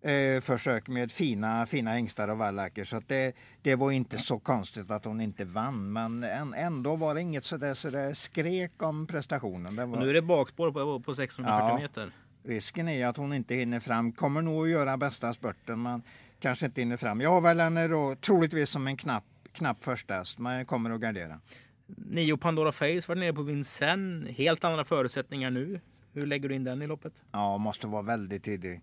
Eh, 0.03 0.41
försök 0.41 0.87
med 0.87 1.11
fina, 1.11 1.65
fina 1.65 1.93
hingstar 1.93 2.27
och 2.27 2.37
vallacker. 2.37 2.83
Så 2.83 3.01
det, 3.07 3.35
det 3.61 3.75
var 3.75 3.91
inte 3.91 4.17
så 4.17 4.39
konstigt 4.39 4.91
att 4.91 5.05
hon 5.05 5.21
inte 5.21 5.45
vann. 5.45 5.93
Men 5.93 6.23
än, 6.23 6.53
ändå 6.53 6.95
var 6.95 7.15
det 7.15 7.21
inget 7.21 7.45
sådär, 7.45 7.73
sådär 7.73 8.13
skrek 8.13 8.71
om 8.83 9.07
prestationen. 9.07 9.75
Var, 9.75 9.99
nu 9.99 10.09
är 10.09 10.13
det 10.13 10.21
bakspår 10.21 10.71
på, 10.71 10.99
på 10.99 11.15
640 11.15 11.67
Ja. 11.69 11.77
meter. 11.79 12.11
Risken 12.43 12.87
är 12.87 13.07
att 13.07 13.17
hon 13.17 13.33
inte 13.33 13.55
hinner 13.55 13.79
fram. 13.79 14.11
Kommer 14.11 14.41
nog 14.41 14.63
att 14.63 14.69
göra 14.71 14.97
bästa 14.97 15.33
spurten 15.33 15.81
men 15.81 16.01
kanske 16.39 16.65
inte 16.65 16.81
hinner 16.81 16.97
fram. 16.97 17.21
Jag 17.21 17.29
har 17.29 17.41
väl 17.41 17.59
henne 17.59 17.87
då 17.87 18.15
troligtvis 18.15 18.69
som 18.69 18.87
en 18.87 18.97
knapp, 18.97 19.23
knapp 19.51 19.83
första 19.83 20.13
häst, 20.13 20.39
men 20.39 20.57
jag 20.57 20.67
kommer 20.67 20.89
att 20.91 21.01
gardera. 21.01 21.39
Nio 21.85 22.37
Pandora 22.37 22.71
Face 22.71 23.01
var 23.07 23.15
nere 23.15 23.33
på 23.33 23.41
Vincennes. 23.41 24.29
Helt 24.37 24.63
andra 24.63 24.85
förutsättningar 24.85 25.51
nu. 25.51 25.79
Hur 26.13 26.25
lägger 26.25 26.49
du 26.49 26.55
in 26.55 26.63
den 26.63 26.81
i 26.81 26.87
loppet? 26.87 27.13
Ja, 27.31 27.57
måste 27.57 27.87
vara 27.87 28.01
väldigt 28.01 28.43
tidig. 28.43 28.81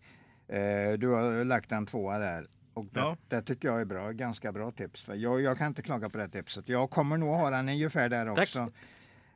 Eh, 0.48 0.92
du 0.98 1.08
har 1.08 1.44
lagt 1.44 1.72
en 1.72 1.87
tvåa 1.87 2.18
där. 2.18 2.46
Och 2.74 2.84
det, 2.84 3.00
Ja. 3.00 3.16
det 3.28 3.42
tycker 3.42 3.68
jag 3.68 3.80
är 3.80 3.84
bra. 3.84 4.11
Ganska 4.12 4.52
bra 4.52 4.70
tips. 4.70 5.08
Jag, 5.14 5.40
jag 5.40 5.58
kan 5.58 5.66
inte 5.66 5.82
klaga 5.82 6.08
på 6.11 6.18
det 6.18 6.28
tipset. 6.28 6.68
Jag 6.68 6.90
kommer 6.90 7.16
nog 7.16 7.28
ha 7.34 7.50
den 7.50 7.68
ungefär 7.68 8.08
där 8.08 8.26
Tack. 8.26 8.38
också. 8.38 8.72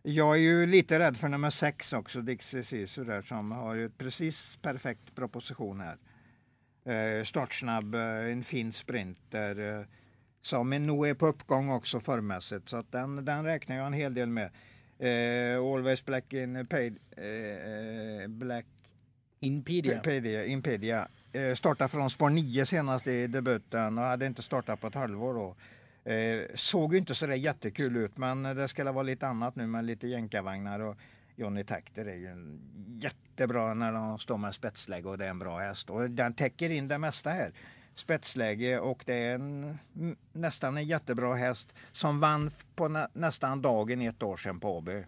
Jag 0.03 0.35
är 0.37 0.40
ju 0.40 0.66
lite 0.66 0.98
rädd 0.98 1.16
för 1.16 1.29
nummer 1.29 1.51
sex 1.51 1.92
också, 1.92 2.20
Dixie 2.22 2.62
Sisu 2.64 3.05
där 3.05 3.20
som 3.20 3.53
har 3.53 3.75
ju 3.75 3.90
precis 3.90 4.57
perfekt 4.62 5.14
proposition 5.14 5.81
här. 5.81 5.98
Eh, 6.85 7.25
startsnabb, 7.25 7.94
eh, 7.94 8.01
en 8.33 8.42
fin 8.44 8.72
sprinter 8.72 9.79
eh, 9.81 9.87
som 10.40 10.72
är 10.72 10.79
nog 10.79 11.07
är 11.09 11.14
på 11.14 11.27
uppgång 11.27 11.70
också 11.70 12.01
formmässigt 12.01 12.68
så 12.68 12.77
att 12.77 12.92
den, 12.92 13.25
den 13.25 13.44
räknar 13.44 13.77
jag 13.77 13.87
en 13.87 13.92
hel 13.92 14.14
del 14.14 14.29
med. 14.29 14.51
Eh, 14.98 15.59
Always 15.64 16.05
Black 16.05 16.33
in 16.33 16.66
paid, 16.66 16.98
eh, 17.16 18.29
Black 18.29 18.66
Inpedia. 19.42 19.94
Impedia, 19.94 20.44
Impedia. 20.44 21.09
Eh, 21.33 21.55
startade 21.55 21.88
från 21.88 22.11
spår 22.11 22.31
9 22.31 22.66
senast 22.66 23.07
i 23.07 23.26
debuten 23.26 23.98
och 23.98 24.05
hade 24.05 24.26
inte 24.26 24.42
startat 24.42 24.81
på 24.81 24.87
ett 24.87 24.94
halvår 24.94 25.35
då. 25.35 25.57
Eh, 26.11 26.42
såg 26.55 26.94
inte 26.94 27.14
så 27.14 27.26
där 27.26 27.35
jättekul 27.35 27.96
ut 27.96 28.18
men 28.18 28.42
det 28.42 28.68
skulle 28.68 28.92
vara 28.92 29.02
lite 29.02 29.26
annat 29.26 29.57
nu 29.57 29.66
med 29.66 29.85
lite 29.85 30.09
jänkarvagnar 30.09 30.81
och 30.81 30.96
Johnny 31.37 31.64
Takter 31.64 32.07
är 32.07 32.16
ju 32.16 32.59
jättebra 33.00 33.74
när 33.74 33.92
de 33.92 34.18
står 34.18 34.37
med 34.37 34.55
spetsläge 34.55 35.09
och 35.09 35.18
det 35.18 35.24
är 35.26 35.31
en 35.31 35.38
bra 35.38 35.59
häst. 35.59 35.90
Och 35.90 36.11
den 36.11 36.35
täcker 36.35 36.70
in 36.70 36.88
det 36.88 36.98
mesta 36.98 37.31
här. 37.31 37.52
Spetsläge 37.94 38.78
och 38.78 39.02
det 39.07 39.14
är 39.14 39.35
en, 39.35 39.78
nästan 40.33 40.76
en 40.76 40.87
jättebra 40.87 41.35
häst 41.35 41.74
som 41.92 42.20
vann 42.20 42.50
på 42.74 42.88
nä, 42.88 43.09
nästan 43.12 43.62
dagen 43.62 44.02
ett 44.02 44.22
år 44.22 44.37
sedan 44.37 44.61
på 44.61 44.76
Åby. 44.76 45.05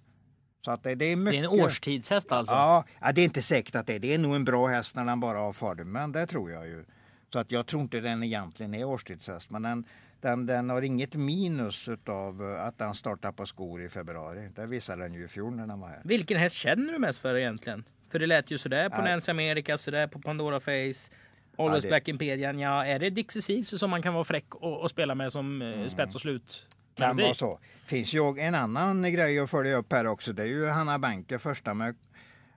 Så 0.64 0.70
att 0.70 0.82
det, 0.82 0.94
det 0.94 1.04
är 1.04 1.10
Det 1.10 1.16
mycket. 1.16 1.40
är 1.40 1.44
en 1.54 1.60
årstidshäst 1.64 2.32
alltså. 2.32 2.54
Ja, 2.54 2.84
ja, 3.00 3.12
det 3.12 3.20
är 3.20 3.24
inte 3.24 3.42
säkert 3.42 3.74
att 3.74 3.86
det 3.86 3.94
är. 3.94 3.98
Det 3.98 4.14
är 4.14 4.18
nog 4.18 4.34
en 4.34 4.44
bra 4.44 4.66
häst 4.66 4.96
när 4.96 5.04
den 5.04 5.20
bara 5.20 5.38
har 5.38 5.52
formen. 5.52 6.12
Det 6.12 6.26
tror 6.26 6.50
jag 6.50 6.66
ju. 6.66 6.84
Så 7.32 7.38
att 7.38 7.52
jag 7.52 7.66
tror 7.66 7.82
inte 7.82 8.00
den 8.00 8.22
egentligen 8.22 8.74
är 8.74 8.84
årstidshäst. 8.84 9.50
Men 9.50 9.62
den, 9.62 9.84
den, 10.20 10.46
den 10.46 10.70
har 10.70 10.82
inget 10.82 11.14
minus 11.14 11.88
av 12.06 12.56
att 12.60 12.78
den 12.78 12.94
startar 12.94 13.32
på 13.32 13.46
skor 13.46 13.82
i 13.82 13.88
februari. 13.88 14.48
Det 14.56 14.66
visade 14.66 15.02
den 15.02 15.14
ju 15.14 15.24
i 15.24 15.28
fjol 15.28 15.54
när 15.56 15.66
den 15.66 15.80
var 15.80 15.88
här. 15.88 16.00
Vilken 16.04 16.38
häst 16.38 16.56
känner 16.56 16.92
du 16.92 16.98
mest 16.98 17.18
för 17.18 17.36
egentligen? 17.36 17.84
För 18.10 18.18
det 18.18 18.26
lät 18.26 18.50
ju 18.50 18.58
sådär 18.58 18.88
på 18.88 18.96
Ja. 18.96 19.04
Nancy 19.04 19.30
America, 19.30 19.78
sådär 19.78 20.06
på 20.06 20.18
Pandora 20.18 20.60
Face. 20.60 21.10
Always 21.58 21.82
det- 21.82 21.88
Black 21.88 22.08
Impedian. 22.08 22.58
Ja, 22.58 22.84
är 22.86 22.98
det 22.98 23.10
Dixie 23.10 23.42
Sisu 23.42 23.78
som 23.78 23.90
man 23.90 24.02
kan 24.02 24.14
vara 24.14 24.24
fräck 24.24 24.54
och, 24.54 24.80
och 24.80 24.90
spela 24.90 25.14
med 25.14 25.32
som 25.32 25.62
eh, 25.62 25.88
spets 25.88 26.14
och 26.14 26.20
slut? 26.20 26.66
Kan 26.94 27.16
vara 27.16 27.34
så. 27.34 27.58
Finns 27.84 28.14
ju 28.14 28.38
en 28.38 28.54
annan 28.54 29.12
grej 29.12 29.38
att 29.38 29.50
följa 29.50 29.76
upp 29.76 29.92
här 29.92 30.06
också. 30.06 30.32
Det 30.32 30.42
är 30.42 30.46
ju 30.46 30.66
Hanna 30.66 30.98
Banker 30.98 31.38
första 31.38 31.74
med 31.74 31.94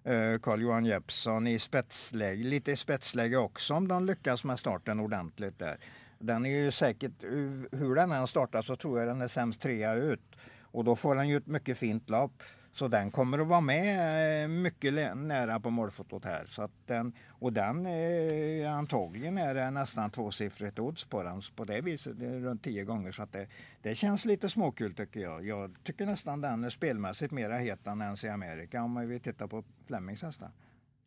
eh, 0.04 0.40
Carl-Johan 0.40 0.86
Jeppsson 0.86 1.48
i 1.48 1.60
spetsläge, 1.60 2.44
lite 2.44 2.72
i 2.72 2.76
spetsläge 2.76 3.38
också 3.38 3.74
om 3.74 3.88
de 3.88 4.06
lyckas 4.06 4.44
med 4.44 4.60
starten 4.60 5.00
ordentligt 5.00 5.60
där. 5.60 5.78
Den 6.20 6.46
är 6.46 6.50
ju 6.50 6.72
säkert, 6.72 7.12
hur 7.20 7.70
hur 7.72 7.96
den 7.96 8.12
än 8.12 8.28
startar 8.28 8.62
så 8.62 8.76
tror 8.76 9.00
jag 9.00 9.08
den 9.08 9.22
är 9.22 9.28
sämst 9.28 9.62
trea 9.62 9.94
ut. 9.94 10.36
Och 10.62 10.84
då 10.84 10.96
får 10.96 11.16
den 11.16 11.28
ju 11.30 11.38
ett 11.38 11.48
mycket 11.48 11.78
fint 11.78 12.10
lopp. 12.10 12.44
Så 12.78 12.88
den 12.88 13.12
kommer 13.12 13.40
att 13.40 13.48
vara 13.48 13.62
med 13.62 14.44
eh, 14.44 14.48
mycket 14.48 14.94
nära 15.18 15.60
på 15.60 15.70
målfotot 15.70 16.26
här. 16.26 16.46
Så 16.50 16.62
att 16.62 16.72
den, 16.86 17.14
och 17.30 17.54
den 17.54 17.86
eh, 17.86 18.74
antagligen 18.74 19.38
är 19.38 19.56
det 19.56 19.72
nästan 19.72 20.10
tvåsiffrigt 20.10 20.80
odds 20.80 21.06
på 21.06 21.24
den. 21.24 21.42
Så 21.42 21.54
på 21.54 21.66
det 21.66 21.82
viset 21.82 22.20
det 22.20 22.26
är 22.26 22.40
runt 22.40 22.64
tio 22.64 22.84
gånger. 22.84 23.12
Så 23.12 23.24
att 23.24 23.32
det, 23.32 23.48
det 23.82 23.96
känns 23.96 24.26
lite 24.26 24.50
småkul 24.50 24.94
tycker 24.94 25.20
jag. 25.20 25.46
Jag 25.46 25.76
tycker 25.84 26.06
nästan 26.06 26.42
den 26.42 26.64
är 26.64 26.70
spelmässigt 26.70 27.32
mera 27.32 27.58
het 27.58 27.88
än 27.88 28.02
ens 28.02 28.24
i 28.24 28.30
Amerika 28.30 28.84
om 28.84 29.08
vi 29.08 29.20
tittar 29.20 29.48
på 29.48 29.64
Flemings 29.88 30.22
hästar. 30.22 30.52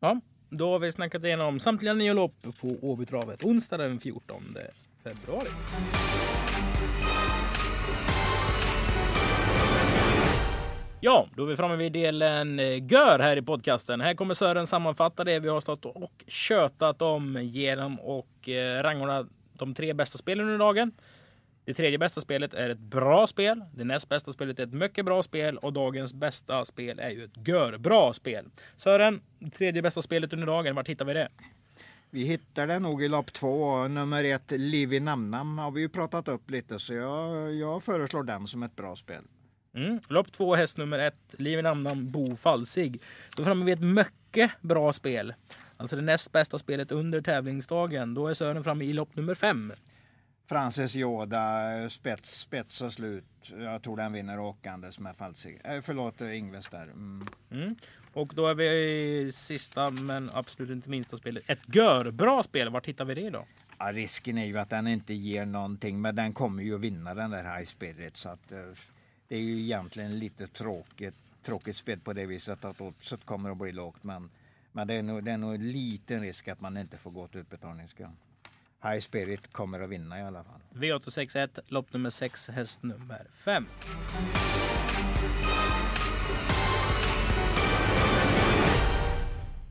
Ja, 0.01 0.21
då 0.49 0.73
har 0.73 0.79
vi 0.79 0.93
snackat 0.93 1.25
igenom 1.25 1.61
samtliga 1.61 1.95
nio 1.95 2.15
lopp 2.15 2.43
på 2.61 2.77
Åbytravet 2.83 3.45
onsdag 3.45 3.77
den 3.77 4.01
14 4.01 4.43
februari. 5.03 5.49
Ja, 11.03 11.27
då 11.37 11.43
är 11.43 11.47
vi 11.47 11.57
framme 11.57 11.77
vid 11.77 11.93
delen 11.93 12.59
eh, 12.59 12.93
Gör 12.93 13.19
här 13.19 13.37
i 13.37 13.43
podcasten. 13.43 14.01
Här 14.01 14.15
kommer 14.15 14.35
Sören 14.35 14.67
sammanfatta 14.67 15.25
det 15.25 15.41
vi 15.41 15.49
har 15.49 15.61
stått 15.61 15.85
och 15.85 16.25
tjötat 16.27 17.03
om 17.03 17.39
genom 17.43 18.01
och 18.01 18.49
eh, 18.49 18.83
rangordna 18.83 19.27
de 19.53 19.75
tre 19.75 19.95
bästa 19.95 20.19
spelen 20.19 20.47
under 20.47 20.59
dagen. 20.59 20.93
Det 21.65 21.75
tredje 21.75 21.99
bästa 21.99 22.21
spelet 22.21 22.55
är 22.55 22.71
ett 22.71 22.79
bra 22.79 23.27
spel. 23.27 23.65
Det 23.75 23.85
näst 23.85 24.09
bästa 24.09 24.33
spelet 24.33 24.59
är 24.59 24.63
ett 24.63 24.73
mycket 24.73 25.05
bra 25.05 25.23
spel 25.23 25.59
och 25.59 25.73
dagens 25.73 26.15
bästa 26.15 26.65
spel 26.65 26.99
är 26.99 27.11
ju 27.11 27.25
ett 27.25 27.49
görbra 27.49 28.13
spel. 28.13 28.45
Sören, 28.77 29.21
det 29.39 29.51
tredje 29.51 29.83
bästa 29.83 30.03
spelet 30.03 30.33
under 30.33 30.47
dagen, 30.47 30.75
vart 30.75 30.89
hittar 30.89 31.05
vi 31.05 31.15
det? 31.15 31.29
Vi 32.11 32.25
hittar 32.25 32.67
det 32.67 32.79
nog 32.79 33.03
i 33.03 33.09
lopp 33.09 33.33
två. 33.33 33.89
Nummer 33.89 34.25
ett, 34.25 34.51
Livi 34.51 35.01
Namnam, 35.01 35.59
har 35.59 35.71
vi 35.71 35.81
ju 35.81 35.89
pratat 35.89 36.29
upp 36.29 36.51
lite 36.51 36.79
så 36.79 36.95
jag, 36.95 37.55
jag 37.55 37.83
föreslår 37.83 38.23
den 38.23 38.47
som 38.47 38.63
ett 38.63 38.77
bra 38.77 38.97
spel. 38.97 39.23
Mm. 39.75 40.01
Lopp 40.09 40.33
två, 40.33 40.55
häst 40.55 40.77
nummer 40.77 40.99
ett, 40.99 41.35
Liv 41.39 41.63
namn 41.63 42.11
Bo 42.11 42.37
Falsig. 42.37 43.03
Då 43.37 43.45
framme 43.45 43.65
vid 43.65 43.75
ett 43.75 43.85
mycket 43.85 44.51
bra 44.61 44.93
spel. 44.93 45.35
Alltså 45.77 45.97
det 45.97 46.03
näst 46.03 46.33
bästa 46.33 46.59
spelet 46.59 46.93
under 46.93 47.21
tävlingsdagen. 47.21 48.15
Då 48.15 48.29
är 48.29 48.35
Sören 48.35 48.65
framme 48.65 48.85
i 48.85 48.93
lopp 48.93 49.17
nummer 49.17 49.35
fem. 49.35 49.73
Frances 50.49 50.97
Yoda, 50.97 51.89
spets, 51.89 52.41
spets 52.41 52.83
och 52.83 52.93
slut. 52.93 53.25
Jag 53.59 53.83
tror 53.83 53.97
den 53.97 54.13
vinner 54.13 54.41
åkandes 54.41 54.99
med 54.99 55.17
Falsig. 55.17 55.61
Eh, 55.65 55.81
förlåt, 55.81 56.21
eh, 56.21 56.39
Ingves 56.39 56.69
där. 56.69 56.83
Mm. 56.83 57.27
Mm. 57.51 57.77
Och 58.13 58.33
då 58.35 58.47
är 58.47 58.55
vi 58.55 58.69
i 58.69 59.33
sista 59.33 59.91
men 59.91 60.31
absolut 60.35 60.71
inte 60.71 60.91
minsta 60.91 61.17
spelet. 61.17 61.43
Ett 61.47 61.75
görbra 61.75 62.43
spel. 62.43 62.69
Vart 62.69 62.87
hittar 62.87 63.05
vi 63.05 63.15
det 63.15 63.31
då? 63.31 63.47
Ja, 63.79 63.93
risken 63.93 64.39
är 64.39 64.47
ju 64.47 64.59
att 64.59 64.71
den 64.71 64.87
inte 64.87 65.15
ger 65.15 65.47
någonting, 65.47 66.01
men 66.01 66.17
den 66.17 66.33
kommer 66.33 66.63
ju 66.63 66.75
att 66.75 66.81
vinna 66.81 67.15
den 67.15 67.31
där 67.31 67.57
High 67.57 67.67
Spirit. 67.67 68.17
Så 68.17 68.29
att, 68.29 68.53
eh, 68.53 68.59
det 69.31 69.37
är 69.37 69.41
ju 69.41 69.61
egentligen 69.61 70.19
lite 70.19 70.47
tråkigt, 70.47 71.15
tråkigt 71.43 71.77
spel 71.77 71.99
på 72.01 72.13
det 72.13 72.27
viset 72.27 72.65
att 72.65 72.81
oddset 72.81 73.25
kommer 73.25 73.51
att 73.51 73.57
bli 73.57 73.73
lågt. 73.73 74.05
Men, 74.05 74.31
men 74.73 74.87
det, 74.87 74.95
är 74.95 75.03
nog, 75.03 75.25
det 75.25 75.31
är 75.31 75.39
nog 75.39 75.55
en 75.55 75.73
liten 75.73 76.21
risk 76.21 76.49
att 76.49 76.61
man 76.61 76.77
inte 76.77 76.97
får 76.97 77.11
gå 77.11 77.29
till 77.29 77.41
utbetalningskön. 77.41 78.17
High 78.83 78.99
Spirit 78.99 79.53
kommer 79.53 79.81
att 79.81 79.91
vinna 79.91 80.19
i 80.19 80.23
alla 80.23 80.45
fall. 80.45 80.61
V861, 80.75 81.59
lopp 81.67 81.93
nummer 81.93 82.11
6, 82.11 82.49
häst 82.49 82.83
nummer 82.83 83.27
5. 83.33 83.67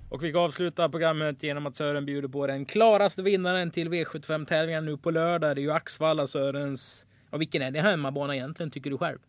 Och 0.10 0.24
vi 0.24 0.30
ska 0.30 0.40
avsluta 0.40 0.90
programmet 0.90 1.44
genom 1.44 1.66
att 1.66 1.76
Sören 1.76 2.06
bjuder 2.06 2.28
på 2.28 2.48
den 2.48 2.66
klaraste 2.66 3.22
vinnaren 3.22 3.72
till 3.72 3.90
V75-tävlingen 3.90 4.86
nu 4.86 4.98
på 4.98 5.12
lördag. 5.12 5.56
Det 5.56 5.62
är 5.62 5.64
ju 5.64 5.72
Axvalla, 5.72 6.28
Sörens... 6.28 7.08
Ja, 7.32 7.38
vilken 7.38 7.62
är 7.62 7.72
det 7.72 7.82
hemmabana 7.82 8.36
egentligen, 8.36 8.72
tycker 8.72 8.90
du 8.90 8.98
själv? 8.98 9.20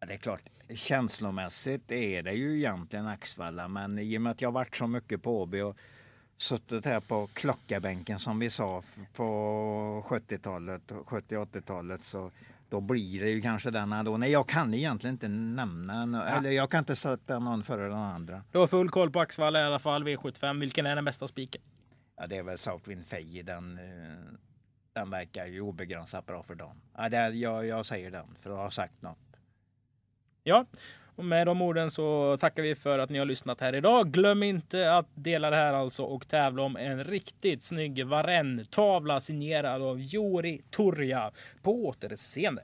Ja, 0.00 0.06
det 0.06 0.14
är 0.14 0.18
klart, 0.18 0.42
känslomässigt 0.74 1.92
är 1.92 2.22
det 2.22 2.32
ju 2.32 2.56
egentligen 2.58 3.06
Axvalla, 3.06 3.68
men 3.68 3.98
i 3.98 4.18
och 4.18 4.22
med 4.22 4.30
att 4.30 4.40
jag 4.42 4.52
varit 4.52 4.76
så 4.76 4.86
mycket 4.86 5.22
på 5.22 5.42
Åby 5.42 5.60
och 5.60 5.76
suttit 6.38 6.84
här 6.84 7.00
på 7.00 7.26
klockarbänken 7.32 8.18
som 8.18 8.38
vi 8.38 8.50
sa 8.50 8.82
på 9.14 10.04
70-talet, 10.08 10.82
70-80-talet 10.88 12.04
så 12.04 12.30
då 12.68 12.80
blir 12.80 13.20
det 13.20 13.30
ju 13.30 13.40
kanske 13.40 13.70
den 13.70 13.92
ändå. 13.92 14.16
Nej, 14.16 14.30
jag 14.30 14.48
kan 14.48 14.74
egentligen 14.74 15.14
inte 15.14 15.28
nämna, 15.28 15.94
en- 16.02 16.14
eller 16.14 16.50
jag 16.50 16.70
kan 16.70 16.78
inte 16.78 16.96
sätta 16.96 17.38
någon 17.38 17.62
före 17.64 17.82
den 17.88 17.98
andra. 17.98 18.42
Du 18.52 18.58
har 18.58 18.66
full 18.66 18.90
koll 18.90 19.10
på 19.10 19.20
Axvalla 19.20 19.60
i 19.60 19.62
alla 19.62 19.78
fall, 19.78 20.04
V75. 20.04 20.60
Vilken 20.60 20.86
är 20.86 20.96
den 20.96 21.04
bästa 21.04 21.28
spiken? 21.28 21.62
Ja, 22.16 22.26
det 22.26 22.36
är 22.36 22.42
väl 22.42 22.58
Southwind 22.58 23.06
Fay, 23.06 23.42
den, 23.42 23.78
eh, 23.78 24.16
den 24.92 25.10
verkar 25.10 25.46
ju 25.46 25.60
obegränsat 25.60 26.26
bra 26.26 26.42
för 26.42 26.54
dem. 26.54 26.80
Ja, 26.96 27.08
det 27.08 27.16
är, 27.16 27.30
jag, 27.32 27.66
jag 27.66 27.86
säger 27.86 28.10
den, 28.10 28.26
för 28.40 28.50
att 28.50 28.56
ha 28.56 28.70
sagt 28.70 29.02
något. 29.02 29.18
Ja, 30.48 30.64
och 31.16 31.24
med 31.24 31.46
de 31.46 31.62
orden 31.62 31.90
så 31.90 32.36
tackar 32.40 32.62
vi 32.62 32.74
för 32.74 32.98
att 32.98 33.10
ni 33.10 33.18
har 33.18 33.26
lyssnat 33.26 33.60
här 33.60 33.74
idag. 33.74 34.10
Glöm 34.10 34.42
inte 34.42 34.92
att 34.94 35.06
dela 35.14 35.50
det 35.50 35.56
här 35.56 35.72
alltså 35.72 36.02
och 36.02 36.28
tävla 36.28 36.62
om 36.62 36.76
en 36.76 37.04
riktigt 37.04 37.62
snygg 37.62 38.06
Varenne-tavla 38.06 39.20
signerad 39.20 39.82
av 39.82 40.00
Jori 40.00 40.62
Turja. 40.70 41.30
På 41.62 41.86
återseende! 41.86 42.62